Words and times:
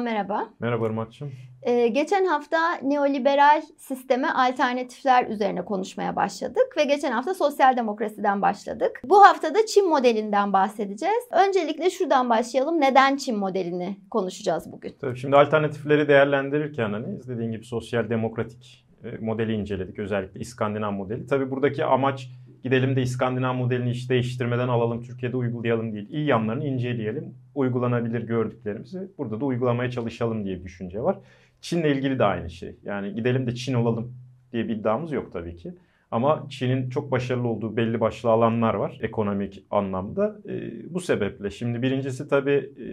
Ozan 0.00 0.12
merhaba. 0.12 0.48
Merhaba 0.60 0.86
Irmak'cığım. 0.86 1.32
Ee, 1.62 1.88
geçen 1.88 2.24
hafta 2.24 2.74
neoliberal 2.82 3.62
sisteme 3.78 4.28
alternatifler 4.28 5.26
üzerine 5.26 5.64
konuşmaya 5.64 6.16
başladık 6.16 6.76
ve 6.76 6.84
geçen 6.84 7.12
hafta 7.12 7.34
sosyal 7.34 7.76
demokrasiden 7.76 8.42
başladık. 8.42 9.02
Bu 9.04 9.24
hafta 9.24 9.54
da 9.54 9.66
Çin 9.66 9.88
modelinden 9.88 10.52
bahsedeceğiz. 10.52 11.24
Öncelikle 11.48 11.90
şuradan 11.90 12.30
başlayalım. 12.30 12.80
Neden 12.80 13.16
Çin 13.16 13.38
modelini 13.38 13.96
konuşacağız 14.10 14.72
bugün? 14.72 14.94
Tabii 15.00 15.16
şimdi 15.16 15.36
alternatifleri 15.36 16.08
değerlendirirken 16.08 16.92
hani 16.92 17.06
dediğin 17.28 17.52
gibi 17.52 17.64
sosyal 17.64 18.10
demokratik 18.10 18.86
e, 19.04 19.18
modeli 19.20 19.52
inceledik. 19.52 19.98
Özellikle 19.98 20.40
İskandinav 20.40 20.92
modeli. 20.92 21.26
Tabii 21.26 21.50
buradaki 21.50 21.84
amaç 21.84 22.28
gidelim 22.62 22.96
de 22.96 23.02
İskandinav 23.02 23.54
modelini 23.54 23.90
hiç 23.90 24.10
değiştirmeden 24.10 24.68
alalım, 24.68 25.02
Türkiye'de 25.02 25.36
uygulayalım 25.36 25.92
değil. 25.92 26.08
İyi 26.10 26.26
yanlarını 26.26 26.66
inceleyelim, 26.66 27.34
uygulanabilir 27.54 28.22
gördüklerimizi 28.22 29.08
burada 29.18 29.40
da 29.40 29.44
uygulamaya 29.44 29.90
çalışalım 29.90 30.44
diye 30.44 30.58
bir 30.58 30.64
düşünce 30.64 31.02
var. 31.02 31.18
Çin'le 31.60 31.84
ilgili 31.84 32.18
de 32.18 32.24
aynı 32.24 32.50
şey. 32.50 32.76
Yani 32.84 33.14
gidelim 33.14 33.46
de 33.46 33.54
Çin 33.54 33.74
olalım 33.74 34.14
diye 34.52 34.68
bir 34.68 34.76
iddiamız 34.76 35.12
yok 35.12 35.32
tabii 35.32 35.56
ki. 35.56 35.74
Ama 36.10 36.46
Çin'in 36.48 36.90
çok 36.90 37.10
başarılı 37.10 37.48
olduğu 37.48 37.76
belli 37.76 38.00
başlı 38.00 38.30
alanlar 38.30 38.74
var 38.74 38.98
ekonomik 39.00 39.64
anlamda. 39.70 40.36
E, 40.48 40.70
bu 40.94 41.00
sebeple 41.00 41.50
şimdi 41.50 41.82
birincisi 41.82 42.28
tabii 42.28 42.72
e, 42.78 42.86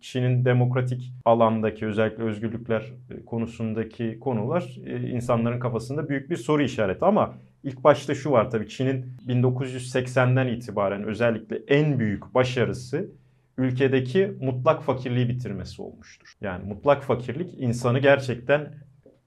Çin'in 0.00 0.44
demokratik 0.44 1.12
alandaki 1.24 1.86
özellikle 1.86 2.22
özgürlükler 2.22 2.92
e, 3.10 3.24
konusundaki 3.24 4.18
konular 4.20 4.76
e, 4.86 5.08
insanların 5.10 5.60
kafasında 5.60 6.08
büyük 6.08 6.30
bir 6.30 6.36
soru 6.36 6.62
işareti. 6.62 7.04
Ama 7.04 7.34
ilk 7.62 7.84
başta 7.84 8.14
şu 8.14 8.30
var 8.30 8.50
tabii 8.50 8.68
Çin'in 8.68 9.06
1980'den 9.28 10.46
itibaren 10.46 11.04
özellikle 11.04 11.56
en 11.68 11.98
büyük 11.98 12.34
başarısı 12.34 13.10
ülkedeki 13.58 14.32
mutlak 14.40 14.82
fakirliği 14.82 15.28
bitirmesi 15.28 15.82
olmuştur. 15.82 16.32
Yani 16.40 16.64
mutlak 16.64 17.02
fakirlik 17.02 17.54
insanı 17.58 17.98
gerçekten 17.98 18.74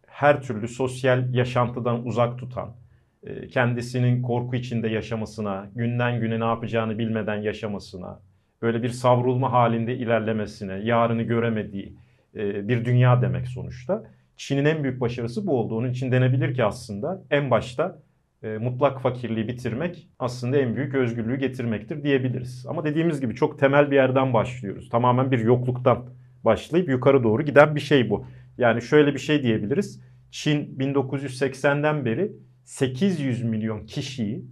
her 0.08 0.42
türlü 0.42 0.68
sosyal 0.68 1.34
yaşantıdan 1.34 2.06
uzak 2.06 2.40
tutan, 2.40 2.76
kendisinin 3.52 4.22
korku 4.22 4.56
içinde 4.56 4.88
yaşamasına, 4.88 5.70
günden 5.76 6.20
güne 6.20 6.40
ne 6.40 6.46
yapacağını 6.46 6.98
bilmeden 6.98 7.42
yaşamasına, 7.42 8.20
böyle 8.62 8.84
bir 8.84 8.90
savrulma 8.90 9.52
halinde 9.52 9.96
ilerlemesine, 9.98 10.80
yarını 10.84 11.22
göremediği 11.22 11.94
e, 12.36 12.68
bir 12.68 12.86
dünya 12.86 13.22
demek 13.22 13.48
sonuçta. 13.48 14.04
Çin'in 14.38 14.66
en 14.66 14.84
büyük 14.84 15.02
başarısı 15.02 15.48
bu 15.48 15.60
oldu. 15.60 15.76
Onun 15.78 15.90
için 15.90 16.12
denebilir 16.12 16.56
ki 16.56 16.64
aslında 16.64 17.24
en 17.32 17.52
başta 17.52 18.00
e, 18.44 18.58
mutlak 18.58 19.02
fakirliği 19.02 19.48
bitirmek 19.48 20.08
aslında 20.20 20.58
en 20.58 20.76
büyük 20.76 20.96
özgürlüğü 20.96 21.36
getirmektir 21.36 22.04
diyebiliriz. 22.04 22.66
Ama 22.70 22.86
dediğimiz 22.86 23.22
gibi 23.22 23.36
çok 23.36 23.60
temel 23.60 23.92
bir 23.92 23.96
yerden 23.96 24.34
başlıyoruz. 24.34 24.90
Tamamen 24.90 25.32
bir 25.32 25.40
yokluktan 25.40 26.06
başlayıp 26.46 26.90
yukarı 26.90 27.24
doğru 27.24 27.44
giden 27.44 27.76
bir 27.76 27.80
şey 27.80 28.10
bu. 28.10 28.26
Yani 28.58 28.82
şöyle 28.82 29.14
bir 29.14 29.20
şey 29.20 29.44
diyebiliriz. 29.44 30.02
Çin 30.32 30.78
1980'den 30.80 32.06
beri 32.06 32.32
800 32.68 33.44
milyon 33.44 33.86
kişiyi 33.86 34.46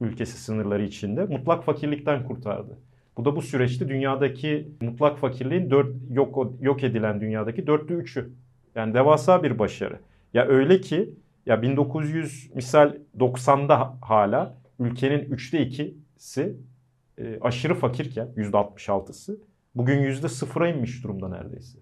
ülkesi 0.00 0.38
sınırları 0.38 0.82
içinde 0.82 1.24
mutlak 1.24 1.64
fakirlikten 1.64 2.24
kurtardı. 2.24 2.78
Bu 3.16 3.24
da 3.24 3.36
bu 3.36 3.42
süreçte 3.42 3.88
dünyadaki 3.88 4.68
mutlak 4.80 5.18
fakirliğin 5.18 5.70
dört, 5.70 5.96
yok, 6.10 6.52
yok 6.60 6.84
edilen 6.84 7.20
dünyadaki 7.20 7.66
dörtte 7.66 7.94
üçü. 7.94 8.30
Yani 8.74 8.94
devasa 8.94 9.42
bir 9.42 9.58
başarı. 9.58 9.98
Ya 10.34 10.46
öyle 10.46 10.80
ki 10.80 11.10
ya 11.46 11.62
1900 11.62 12.50
misal 12.54 12.96
90'da 13.18 13.98
hala 14.00 14.58
ülkenin 14.78 15.20
üçte 15.20 15.60
ikisi 15.60 16.56
e, 17.18 17.38
aşırı 17.40 17.74
fakirken 17.74 18.28
%66'sı 18.36 19.40
bugün 19.74 19.98
yüzde 19.98 20.28
sıfıra 20.28 20.68
inmiş 20.68 21.04
durumda 21.04 21.28
neredeyse. 21.28 21.78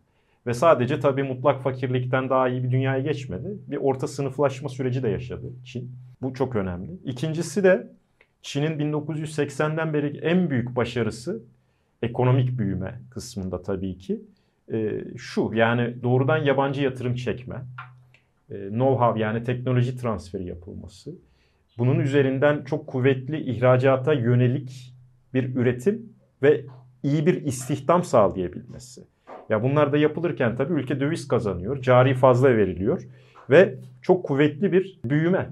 Ve 0.46 0.54
sadece 0.54 1.00
tabii 1.00 1.22
mutlak 1.22 1.62
fakirlikten 1.62 2.30
daha 2.30 2.48
iyi 2.48 2.64
bir 2.64 2.70
dünyaya 2.70 3.02
geçmedi. 3.02 3.48
Bir 3.66 3.76
orta 3.76 4.08
sınıflaşma 4.08 4.68
süreci 4.68 5.02
de 5.02 5.08
yaşadı 5.08 5.52
Çin. 5.64 5.92
Bu 6.22 6.34
çok 6.34 6.56
önemli. 6.56 6.90
İkincisi 7.04 7.64
de 7.64 7.92
Çin'in 8.42 8.78
1980'den 8.78 9.94
beri 9.94 10.18
en 10.18 10.50
büyük 10.50 10.76
başarısı 10.76 11.42
ekonomik 12.02 12.58
büyüme 12.58 13.00
kısmında 13.10 13.62
tabii 13.62 13.98
ki. 13.98 14.20
E, 14.72 15.04
şu 15.16 15.50
yani 15.54 16.02
doğrudan 16.02 16.38
yabancı 16.38 16.82
yatırım 16.82 17.14
çekme. 17.14 17.62
E, 18.50 18.54
know-how 18.54 19.18
yani 19.18 19.42
teknoloji 19.42 19.96
transferi 19.96 20.44
yapılması. 20.44 21.14
Bunun 21.78 21.98
üzerinden 21.98 22.64
çok 22.64 22.86
kuvvetli 22.86 23.40
ihracata 23.40 24.12
yönelik 24.12 24.94
bir 25.34 25.54
üretim 25.56 26.12
ve 26.42 26.64
iyi 27.02 27.26
bir 27.26 27.42
istihdam 27.42 28.04
sağlayabilmesi. 28.04 29.15
Ya 29.48 29.62
bunlar 29.62 29.92
da 29.92 29.96
yapılırken 29.96 30.56
tabii 30.56 30.72
ülke 30.72 31.00
döviz 31.00 31.28
kazanıyor, 31.28 31.82
cari 31.82 32.14
fazla 32.14 32.56
veriliyor 32.56 33.02
ve 33.50 33.74
çok 34.02 34.24
kuvvetli 34.24 34.72
bir 34.72 35.00
büyüme 35.04 35.50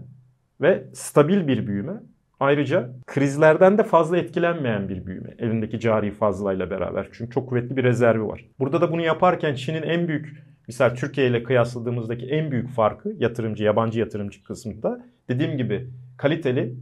ve 0.60 0.84
stabil 0.92 1.46
bir 1.46 1.66
büyüme. 1.66 1.92
Ayrıca 2.40 2.90
krizlerden 3.06 3.78
de 3.78 3.82
fazla 3.82 4.18
etkilenmeyen 4.18 4.88
bir 4.88 5.06
büyüme 5.06 5.34
elindeki 5.38 5.80
cari 5.80 6.10
fazlayla 6.10 6.70
beraber. 6.70 7.08
Çünkü 7.12 7.30
çok 7.30 7.48
kuvvetli 7.48 7.76
bir 7.76 7.84
rezervi 7.84 8.26
var. 8.26 8.44
Burada 8.58 8.80
da 8.80 8.92
bunu 8.92 9.02
yaparken 9.02 9.54
Çin'in 9.54 9.82
en 9.82 10.08
büyük 10.08 10.44
Misal 10.68 10.94
Türkiye 10.94 11.26
ile 11.26 11.42
kıyasladığımızdaki 11.42 12.26
en 12.26 12.50
büyük 12.50 12.70
farkı 12.70 13.12
yatırımcı, 13.18 13.64
yabancı 13.64 14.00
yatırımcı 14.00 14.44
kısmında 14.44 15.06
dediğim 15.28 15.56
gibi 15.56 15.88
kaliteli, 16.16 16.74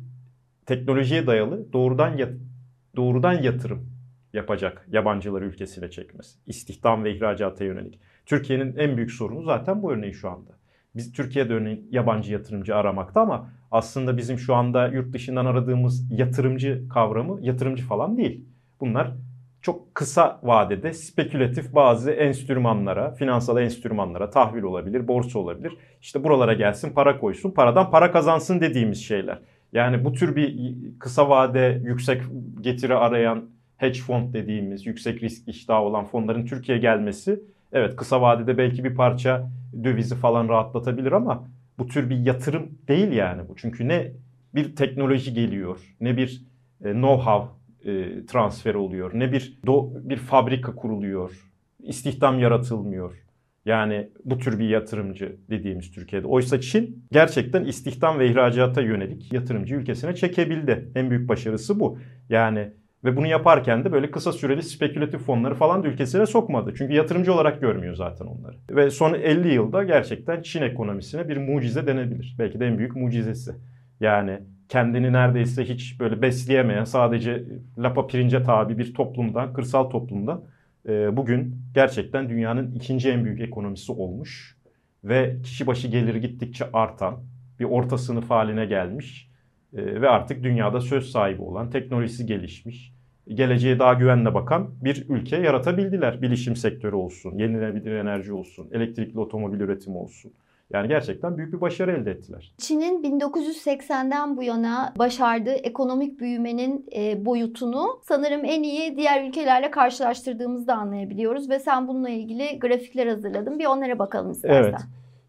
teknolojiye 0.66 1.26
dayalı 1.26 1.72
doğrudan 1.72 2.16
yat 2.16 2.32
doğrudan 2.96 3.32
yatırım 3.32 3.91
yapacak 4.32 4.86
yabancıları 4.92 5.44
ülkesine 5.44 5.90
çekmesi. 5.90 6.38
İstihdam 6.46 7.04
ve 7.04 7.16
ihracata 7.16 7.64
yönelik. 7.64 8.00
Türkiye'nin 8.26 8.76
en 8.76 8.96
büyük 8.96 9.12
sorunu 9.12 9.42
zaten 9.42 9.82
bu 9.82 9.92
örneği 9.92 10.14
şu 10.14 10.30
anda. 10.30 10.50
Biz 10.96 11.12
Türkiye'de 11.12 11.54
örneğin 11.54 11.88
yabancı 11.90 12.32
yatırımcı 12.32 12.76
aramakta 12.76 13.20
ama 13.20 13.50
aslında 13.70 14.16
bizim 14.16 14.38
şu 14.38 14.54
anda 14.54 14.88
yurt 14.88 15.12
dışından 15.12 15.46
aradığımız 15.46 16.12
yatırımcı 16.12 16.88
kavramı 16.88 17.38
yatırımcı 17.40 17.84
falan 17.84 18.16
değil. 18.16 18.44
Bunlar 18.80 19.12
çok 19.62 19.94
kısa 19.94 20.40
vadede 20.42 20.92
spekülatif 20.92 21.74
bazı 21.74 22.10
enstrümanlara, 22.10 23.10
finansal 23.10 23.62
enstrümanlara 23.62 24.30
tahvil 24.30 24.62
olabilir, 24.62 25.08
borsa 25.08 25.38
olabilir. 25.38 25.76
İşte 26.00 26.24
buralara 26.24 26.52
gelsin, 26.52 26.92
para 26.94 27.18
koysun, 27.18 27.50
paradan 27.50 27.90
para 27.90 28.12
kazansın 28.12 28.60
dediğimiz 28.60 29.04
şeyler. 29.04 29.38
Yani 29.72 30.04
bu 30.04 30.12
tür 30.12 30.36
bir 30.36 30.74
kısa 30.98 31.28
vade 31.28 31.80
yüksek 31.84 32.22
getiri 32.60 32.94
arayan 32.94 33.44
hedge 33.82 34.00
fond 34.00 34.34
dediğimiz 34.34 34.86
yüksek 34.86 35.22
risk 35.22 35.48
iştahı 35.48 35.82
olan 35.82 36.04
fonların 36.04 36.46
Türkiye'ye 36.46 36.82
gelmesi 36.82 37.40
evet 37.72 37.96
kısa 37.96 38.22
vadede 38.22 38.58
belki 38.58 38.84
bir 38.84 38.94
parça 38.94 39.50
dövizi 39.84 40.14
falan 40.14 40.48
rahatlatabilir 40.48 41.12
ama 41.12 41.48
bu 41.78 41.86
tür 41.86 42.10
bir 42.10 42.18
yatırım 42.18 42.78
değil 42.88 43.12
yani 43.12 43.48
bu. 43.48 43.56
Çünkü 43.56 43.88
ne 43.88 44.12
bir 44.54 44.76
teknoloji 44.76 45.34
geliyor, 45.34 45.80
ne 46.00 46.16
bir 46.16 46.42
e, 46.84 46.88
know-how 46.88 47.46
e, 47.84 48.26
transfer 48.26 48.74
oluyor. 48.74 49.10
Ne 49.14 49.32
bir 49.32 49.58
do, 49.66 49.90
bir 49.94 50.16
fabrika 50.16 50.74
kuruluyor. 50.74 51.48
istihdam 51.82 52.38
yaratılmıyor. 52.38 53.22
Yani 53.64 54.08
bu 54.24 54.38
tür 54.38 54.58
bir 54.58 54.68
yatırımcı 54.68 55.36
dediğimiz 55.50 55.90
Türkiye'de. 55.90 56.26
Oysa 56.26 56.60
Çin 56.60 57.04
gerçekten 57.12 57.64
istihdam 57.64 58.18
ve 58.18 58.30
ihracata 58.30 58.80
yönelik 58.80 59.32
yatırımcı 59.32 59.74
ülkesine 59.74 60.14
çekebildi. 60.14 60.88
En 60.94 61.10
büyük 61.10 61.28
başarısı 61.28 61.80
bu. 61.80 61.98
Yani 62.28 62.72
ve 63.04 63.16
bunu 63.16 63.26
yaparken 63.26 63.84
de 63.84 63.92
böyle 63.92 64.10
kısa 64.10 64.32
süreli 64.32 64.62
spekülatif 64.62 65.20
fonları 65.20 65.54
falan 65.54 65.82
da 65.82 65.88
ülkesine 65.88 66.26
sokmadı. 66.26 66.74
Çünkü 66.78 66.92
yatırımcı 66.94 67.34
olarak 67.34 67.60
görmüyor 67.60 67.94
zaten 67.94 68.26
onları. 68.26 68.56
Ve 68.70 68.90
son 68.90 69.14
50 69.14 69.54
yılda 69.54 69.84
gerçekten 69.84 70.42
Çin 70.42 70.62
ekonomisine 70.62 71.28
bir 71.28 71.36
mucize 71.36 71.86
denebilir. 71.86 72.36
Belki 72.38 72.60
de 72.60 72.66
en 72.66 72.78
büyük 72.78 72.96
mucizesi. 72.96 73.52
Yani 74.00 74.38
kendini 74.68 75.12
neredeyse 75.12 75.64
hiç 75.64 76.00
böyle 76.00 76.22
besleyemeyen 76.22 76.84
sadece 76.84 77.44
lapa 77.78 78.06
pirince 78.06 78.42
tabi 78.42 78.78
bir 78.78 78.94
toplumdan, 78.94 79.52
kırsal 79.52 79.84
toplumdan 79.84 80.44
e, 80.88 81.16
bugün 81.16 81.56
gerçekten 81.74 82.28
dünyanın 82.28 82.72
ikinci 82.72 83.10
en 83.10 83.24
büyük 83.24 83.40
ekonomisi 83.40 83.92
olmuş 83.92 84.56
ve 85.04 85.36
kişi 85.42 85.66
başı 85.66 85.88
geliri 85.88 86.20
gittikçe 86.20 86.64
artan 86.72 87.20
bir 87.60 87.64
orta 87.64 87.98
sınıf 87.98 88.30
haline 88.30 88.66
gelmiş 88.66 89.31
ve 89.74 90.08
artık 90.08 90.42
dünyada 90.42 90.80
söz 90.80 91.10
sahibi 91.10 91.42
olan, 91.42 91.70
teknolojisi 91.70 92.26
gelişmiş, 92.26 92.92
geleceğe 93.28 93.78
daha 93.78 93.94
güvenle 93.94 94.34
bakan 94.34 94.70
bir 94.84 95.06
ülke 95.08 95.36
yaratabildiler. 95.36 96.22
Bilişim 96.22 96.56
sektörü 96.56 96.96
olsun, 96.96 97.38
yenilenebilir 97.38 97.92
enerji 97.92 98.32
olsun, 98.32 98.68
elektrikli 98.72 99.18
otomobil 99.18 99.60
üretimi 99.60 99.96
olsun. 99.96 100.32
Yani 100.72 100.88
gerçekten 100.88 101.36
büyük 101.36 101.52
bir 101.52 101.60
başarı 101.60 101.92
elde 101.92 102.10
ettiler. 102.10 102.52
Çin'in 102.58 103.02
1980'den 103.02 104.36
bu 104.36 104.42
yana 104.42 104.94
başardığı 104.98 105.54
ekonomik 105.54 106.20
büyümenin 106.20 106.86
e, 106.96 107.24
boyutunu 107.24 108.00
sanırım 108.02 108.44
en 108.44 108.62
iyi 108.62 108.96
diğer 108.96 109.28
ülkelerle 109.28 109.70
karşılaştırdığımızda 109.70 110.74
anlayabiliyoruz 110.74 111.50
ve 111.50 111.58
sen 111.58 111.88
bununla 111.88 112.10
ilgili 112.10 112.58
grafikler 112.58 113.06
hazırladın. 113.06 113.58
Bir 113.58 113.66
onlara 113.66 113.98
bakalım 113.98 114.30
istersen. 114.30 114.62
Evet. 114.62 114.80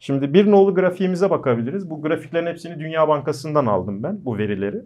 Şimdi 0.05 0.33
bir 0.33 0.51
nolu 0.51 0.75
grafiğimize 0.75 1.29
bakabiliriz. 1.29 1.89
Bu 1.89 2.01
grafiklerin 2.01 2.45
hepsini 2.45 2.79
Dünya 2.79 3.07
Bankası'ndan 3.07 3.65
aldım 3.65 4.03
ben 4.03 4.25
bu 4.25 4.37
verileri. 4.37 4.81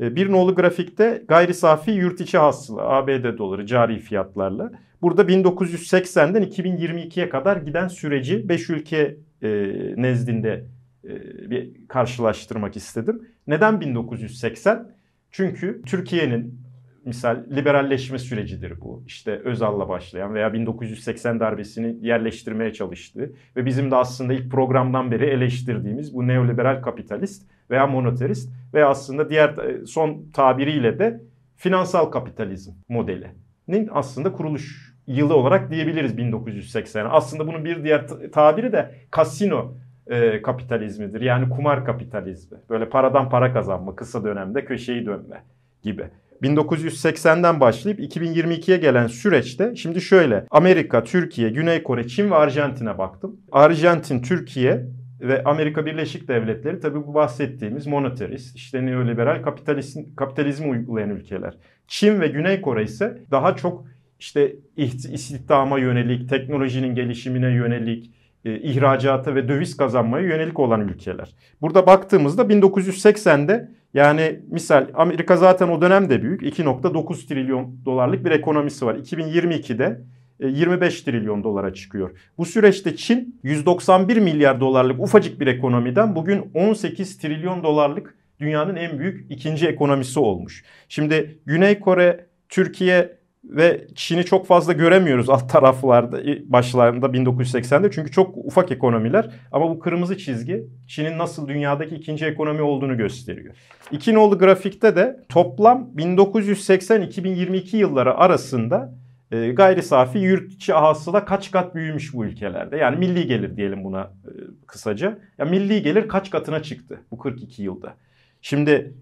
E, 0.00 0.16
bir 0.16 0.32
nolu 0.32 0.54
grafikte 0.54 1.24
gayri 1.28 1.54
safi 1.54 1.90
yurt 1.90 2.20
içi 2.20 2.38
hasıla 2.38 2.82
ABD 2.82 3.38
doları 3.38 3.66
cari 3.66 3.98
fiyatlarla. 3.98 4.72
Burada 5.02 5.22
1980'den 5.22 6.42
2022'ye 6.42 7.28
kadar 7.28 7.56
giden 7.56 7.88
süreci 7.88 8.48
5 8.48 8.70
ülke 8.70 9.16
e, 9.42 9.48
nezdinde 9.96 10.64
e, 11.04 11.10
bir 11.50 11.88
karşılaştırmak 11.88 12.76
istedim. 12.76 13.28
Neden 13.46 13.80
1980? 13.80 14.90
Çünkü 15.30 15.82
Türkiye'nin 15.86 16.63
misal 17.04 17.44
liberalleşme 17.56 18.18
sürecidir 18.18 18.80
bu. 18.80 19.02
İşte 19.06 19.38
Özal'la 19.44 19.88
başlayan 19.88 20.34
veya 20.34 20.52
1980 20.52 21.40
darbesini 21.40 22.06
yerleştirmeye 22.06 22.72
çalıştığı 22.72 23.32
ve 23.56 23.66
bizim 23.66 23.90
de 23.90 23.96
aslında 23.96 24.32
ilk 24.32 24.50
programdan 24.50 25.10
beri 25.10 25.24
eleştirdiğimiz 25.24 26.14
bu 26.14 26.26
neoliberal 26.26 26.82
kapitalist 26.82 27.50
veya 27.70 27.86
monetarist 27.86 28.52
veya 28.74 28.88
aslında 28.88 29.30
diğer 29.30 29.48
e, 29.48 29.86
son 29.86 30.30
tabiriyle 30.32 30.98
de 30.98 31.20
finansal 31.56 32.04
kapitalizm 32.06 32.72
modelinin 32.88 33.88
aslında 33.90 34.32
kuruluş 34.32 34.94
yılı 35.06 35.36
olarak 35.36 35.70
diyebiliriz 35.70 36.18
1980. 36.18 37.06
Aslında 37.10 37.46
bunun 37.46 37.64
bir 37.64 37.84
diğer 37.84 38.06
tabiri 38.32 38.72
de 38.72 38.94
kasino 39.10 39.74
e, 40.06 40.42
kapitalizmidir. 40.42 41.20
Yani 41.20 41.48
kumar 41.48 41.84
kapitalizmi. 41.84 42.58
Böyle 42.70 42.88
paradan 42.88 43.28
para 43.28 43.52
kazanma, 43.52 43.96
kısa 43.96 44.24
dönemde 44.24 44.64
köşeyi 44.64 45.06
dönme 45.06 45.42
gibi. 45.82 46.04
1980'den 46.44 47.60
başlayıp 47.60 48.00
2022'ye 48.00 48.76
gelen 48.76 49.06
süreçte 49.06 49.76
şimdi 49.76 50.00
şöyle 50.00 50.46
Amerika, 50.50 51.04
Türkiye, 51.04 51.50
Güney 51.50 51.82
Kore, 51.82 52.08
Çin 52.08 52.30
ve 52.30 52.34
Arjantin'e 52.34 52.98
baktım. 52.98 53.36
Arjantin, 53.52 54.22
Türkiye 54.22 54.86
ve 55.20 55.44
Amerika 55.44 55.86
Birleşik 55.86 56.28
Devletleri 56.28 56.80
tabii 56.80 57.06
bu 57.06 57.14
bahsettiğimiz 57.14 57.86
monetarist, 57.86 58.56
işte 58.56 58.86
neoliberal 58.86 59.42
kapitalizm, 59.42 60.14
kapitalizmi 60.16 60.68
uygulayan 60.68 61.10
ülkeler. 61.10 61.54
Çin 61.88 62.20
ve 62.20 62.28
Güney 62.28 62.60
Kore 62.60 62.82
ise 62.82 63.18
daha 63.30 63.56
çok 63.56 63.84
işte 64.18 64.56
istihdama 64.76 65.78
yönelik, 65.78 66.28
teknolojinin 66.28 66.94
gelişimine 66.94 67.50
yönelik, 67.50 68.10
e, 68.44 68.60
ihracata 68.60 69.34
ve 69.34 69.48
döviz 69.48 69.76
kazanmaya 69.76 70.26
yönelik 70.26 70.58
olan 70.58 70.88
ülkeler. 70.88 71.34
Burada 71.60 71.86
baktığımızda 71.86 72.42
1980'de 72.42 73.70
yani 73.94 74.40
misal 74.50 74.88
Amerika 74.94 75.36
zaten 75.36 75.68
o 75.68 75.82
dönemde 75.82 76.22
büyük 76.22 76.42
2.9 76.42 77.28
trilyon 77.28 77.76
dolarlık 77.84 78.24
bir 78.24 78.30
ekonomisi 78.30 78.86
var. 78.86 78.94
2022'de 78.94 80.00
25 80.40 81.00
e, 81.00 81.04
trilyon 81.04 81.44
dolara 81.44 81.74
çıkıyor. 81.74 82.10
Bu 82.38 82.44
süreçte 82.44 82.96
Çin 82.96 83.40
191 83.42 84.16
milyar 84.16 84.60
dolarlık 84.60 85.00
ufacık 85.00 85.40
bir 85.40 85.46
ekonomiden 85.46 86.16
bugün 86.16 86.50
18 86.54 87.18
trilyon 87.18 87.62
dolarlık 87.62 88.14
dünyanın 88.40 88.76
en 88.76 88.98
büyük 88.98 89.30
ikinci 89.30 89.66
ekonomisi 89.66 90.20
olmuş. 90.20 90.64
Şimdi 90.88 91.38
Güney 91.46 91.80
Kore, 91.80 92.26
Türkiye 92.48 93.16
ve 93.44 93.86
Çin'i 93.94 94.24
çok 94.24 94.46
fazla 94.46 94.72
göremiyoruz 94.72 95.30
alt 95.30 95.52
taraflarda 95.52 96.20
başlarında 96.44 97.06
1980'de 97.06 97.90
çünkü 97.90 98.10
çok 98.10 98.36
ufak 98.36 98.72
ekonomiler 98.72 99.30
ama 99.52 99.70
bu 99.70 99.78
kırmızı 99.78 100.18
çizgi 100.18 100.66
Çin'in 100.88 101.18
nasıl 101.18 101.48
dünyadaki 101.48 101.94
ikinci 101.94 102.26
ekonomi 102.26 102.62
olduğunu 102.62 102.96
gösteriyor. 102.96 103.54
İki 103.90 104.14
nolu 104.14 104.38
grafikte 104.38 104.96
de 104.96 105.20
toplam 105.28 105.90
1980-2022 105.96 107.76
yılları 107.76 108.14
arasında 108.14 108.94
e, 109.32 109.50
gayri 109.52 109.82
safi 109.82 110.18
yurt 110.18 110.52
içi 110.52 110.72
hasıla 110.72 111.24
kaç 111.24 111.50
kat 111.50 111.74
büyümüş 111.74 112.14
bu 112.14 112.24
ülkelerde. 112.24 112.76
Yani 112.76 112.96
milli 112.96 113.26
gelir 113.26 113.56
diyelim 113.56 113.84
buna 113.84 114.02
e, 114.02 114.30
kısaca. 114.66 115.18
Ya 115.38 115.44
milli 115.44 115.82
gelir 115.82 116.08
kaç 116.08 116.30
katına 116.30 116.62
çıktı 116.62 117.00
bu 117.10 117.18
42 117.18 117.62
yılda. 117.62 117.94
Şimdi 118.42 118.94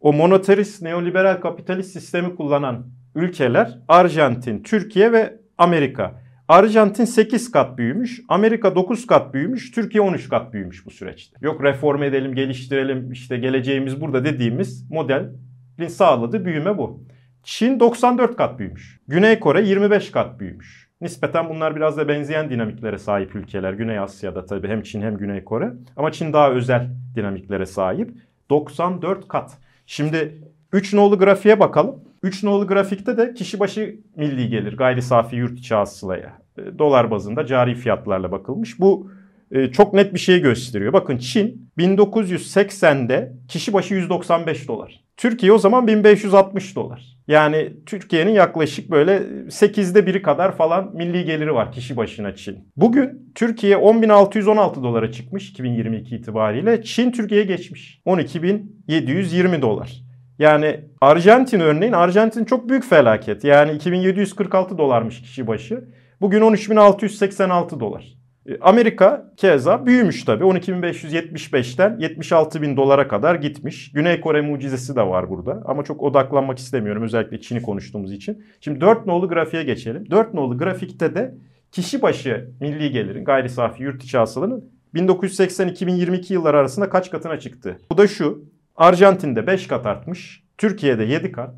o 0.00 0.12
monetarist 0.12 0.82
neoliberal 0.82 1.40
kapitalist 1.40 1.92
sistemi 1.92 2.36
kullanan 2.36 2.86
ülkeler 3.14 3.78
Arjantin, 3.88 4.62
Türkiye 4.62 5.12
ve 5.12 5.36
Amerika. 5.58 6.20
Arjantin 6.48 7.04
8 7.04 7.50
kat 7.50 7.78
büyümüş, 7.78 8.20
Amerika 8.28 8.74
9 8.74 9.06
kat 9.06 9.34
büyümüş, 9.34 9.70
Türkiye 9.70 10.02
13 10.02 10.28
kat 10.28 10.52
büyümüş 10.52 10.86
bu 10.86 10.90
süreçte. 10.90 11.36
Yok 11.40 11.64
reform 11.64 12.02
edelim, 12.02 12.34
geliştirelim, 12.34 13.12
işte 13.12 13.36
geleceğimiz 13.36 14.00
burada 14.00 14.24
dediğimiz 14.24 14.90
modelin 14.90 15.88
sağladığı 15.88 16.44
büyüme 16.44 16.78
bu. 16.78 17.04
Çin 17.42 17.80
94 17.80 18.36
kat 18.36 18.58
büyümüş. 18.58 19.00
Güney 19.08 19.40
Kore 19.40 19.62
25 19.62 20.10
kat 20.10 20.40
büyümüş. 20.40 20.88
Nispeten 21.00 21.48
bunlar 21.48 21.76
biraz 21.76 21.96
da 21.96 22.08
benzeyen 22.08 22.50
dinamiklere 22.50 22.98
sahip 22.98 23.34
ülkeler. 23.34 23.72
Güney 23.72 23.98
Asya'da 23.98 24.46
tabii 24.46 24.68
hem 24.68 24.82
Çin 24.82 25.02
hem 25.02 25.16
Güney 25.16 25.44
Kore. 25.44 25.72
Ama 25.96 26.12
Çin 26.12 26.32
daha 26.32 26.50
özel 26.50 26.90
dinamiklere 27.14 27.66
sahip. 27.66 28.10
94 28.50 29.28
kat. 29.28 29.58
Şimdi 29.86 30.42
3 30.72 30.94
nolu 30.94 31.18
grafiğe 31.18 31.60
bakalım. 31.60 32.07
3 32.22 32.42
nolu 32.42 32.66
grafikte 32.66 33.16
de 33.16 33.34
kişi 33.34 33.60
başı 33.60 34.00
milli 34.16 34.48
gelir 34.48 34.76
gayri 34.76 35.02
safi 35.02 35.36
yurt 35.36 35.58
içi 35.58 35.74
hasılaya 35.74 36.38
e, 36.58 36.78
dolar 36.78 37.10
bazında 37.10 37.46
cari 37.46 37.74
fiyatlarla 37.74 38.32
bakılmış. 38.32 38.80
Bu 38.80 39.10
e, 39.50 39.72
çok 39.72 39.94
net 39.94 40.14
bir 40.14 40.18
şey 40.18 40.40
gösteriyor. 40.40 40.92
Bakın 40.92 41.16
Çin 41.18 41.70
1980'de 41.78 43.32
kişi 43.48 43.72
başı 43.72 43.94
195 43.94 44.68
dolar. 44.68 45.00
Türkiye 45.16 45.52
o 45.52 45.58
zaman 45.58 45.86
1560 45.86 46.76
dolar. 46.76 47.18
Yani 47.28 47.72
Türkiye'nin 47.86 48.32
yaklaşık 48.32 48.90
böyle 48.90 49.16
8'de 49.48 50.06
biri 50.06 50.22
kadar 50.22 50.56
falan 50.56 50.90
milli 50.94 51.24
geliri 51.24 51.54
var 51.54 51.72
kişi 51.72 51.96
başına 51.96 52.34
Çin. 52.34 52.58
Bugün 52.76 53.32
Türkiye 53.34 53.76
10.616 53.76 54.82
dolara 54.82 55.12
çıkmış 55.12 55.50
2022 55.50 56.16
itibariyle. 56.16 56.82
Çin 56.82 57.12
Türkiye'ye 57.12 57.46
geçmiş. 57.46 58.00
12.720 58.06 59.62
dolar. 59.62 60.07
Yani 60.38 60.80
Arjantin 61.00 61.60
örneğin 61.60 61.92
Arjantin 61.92 62.44
çok 62.44 62.68
büyük 62.68 62.84
felaket. 62.84 63.44
Yani 63.44 63.72
2746 63.72 64.78
dolarmış 64.78 65.22
kişi 65.22 65.46
başı. 65.46 65.84
Bugün 66.20 66.42
13686 66.42 67.80
dolar. 67.80 68.18
E, 68.46 68.58
Amerika 68.60 69.32
keza 69.36 69.86
büyümüş 69.86 70.24
tabii. 70.24 70.44
12.575'ten 70.44 71.90
76.000 71.90 72.76
dolara 72.76 73.08
kadar 73.08 73.34
gitmiş. 73.34 73.92
Güney 73.92 74.20
Kore 74.20 74.40
mucizesi 74.40 74.96
de 74.96 75.02
var 75.02 75.30
burada. 75.30 75.62
Ama 75.64 75.84
çok 75.84 76.02
odaklanmak 76.02 76.58
istemiyorum 76.58 77.02
özellikle 77.02 77.40
Çin'i 77.40 77.62
konuştuğumuz 77.62 78.12
için. 78.12 78.44
Şimdi 78.60 78.80
4 78.80 79.06
nolu 79.06 79.28
grafiğe 79.28 79.62
geçelim. 79.62 80.10
4 80.10 80.34
nolu 80.34 80.58
grafikte 80.58 81.14
de 81.14 81.34
kişi 81.72 82.02
başı 82.02 82.50
milli 82.60 82.90
gelirin 82.90 83.24
gayri 83.24 83.48
safi 83.48 83.82
yurt 83.82 84.04
içi 84.04 84.18
hasılanın 84.18 84.70
1980-2022 84.94 86.32
yılları 86.32 86.58
arasında 86.58 86.88
kaç 86.90 87.10
katına 87.10 87.38
çıktı? 87.38 87.78
Bu 87.92 87.98
da 87.98 88.06
şu. 88.06 88.44
Arjantin'de 88.78 89.46
5 89.46 89.66
kat 89.66 89.86
artmış. 89.86 90.44
Türkiye'de 90.58 91.04
7 91.04 91.32
kat. 91.32 91.54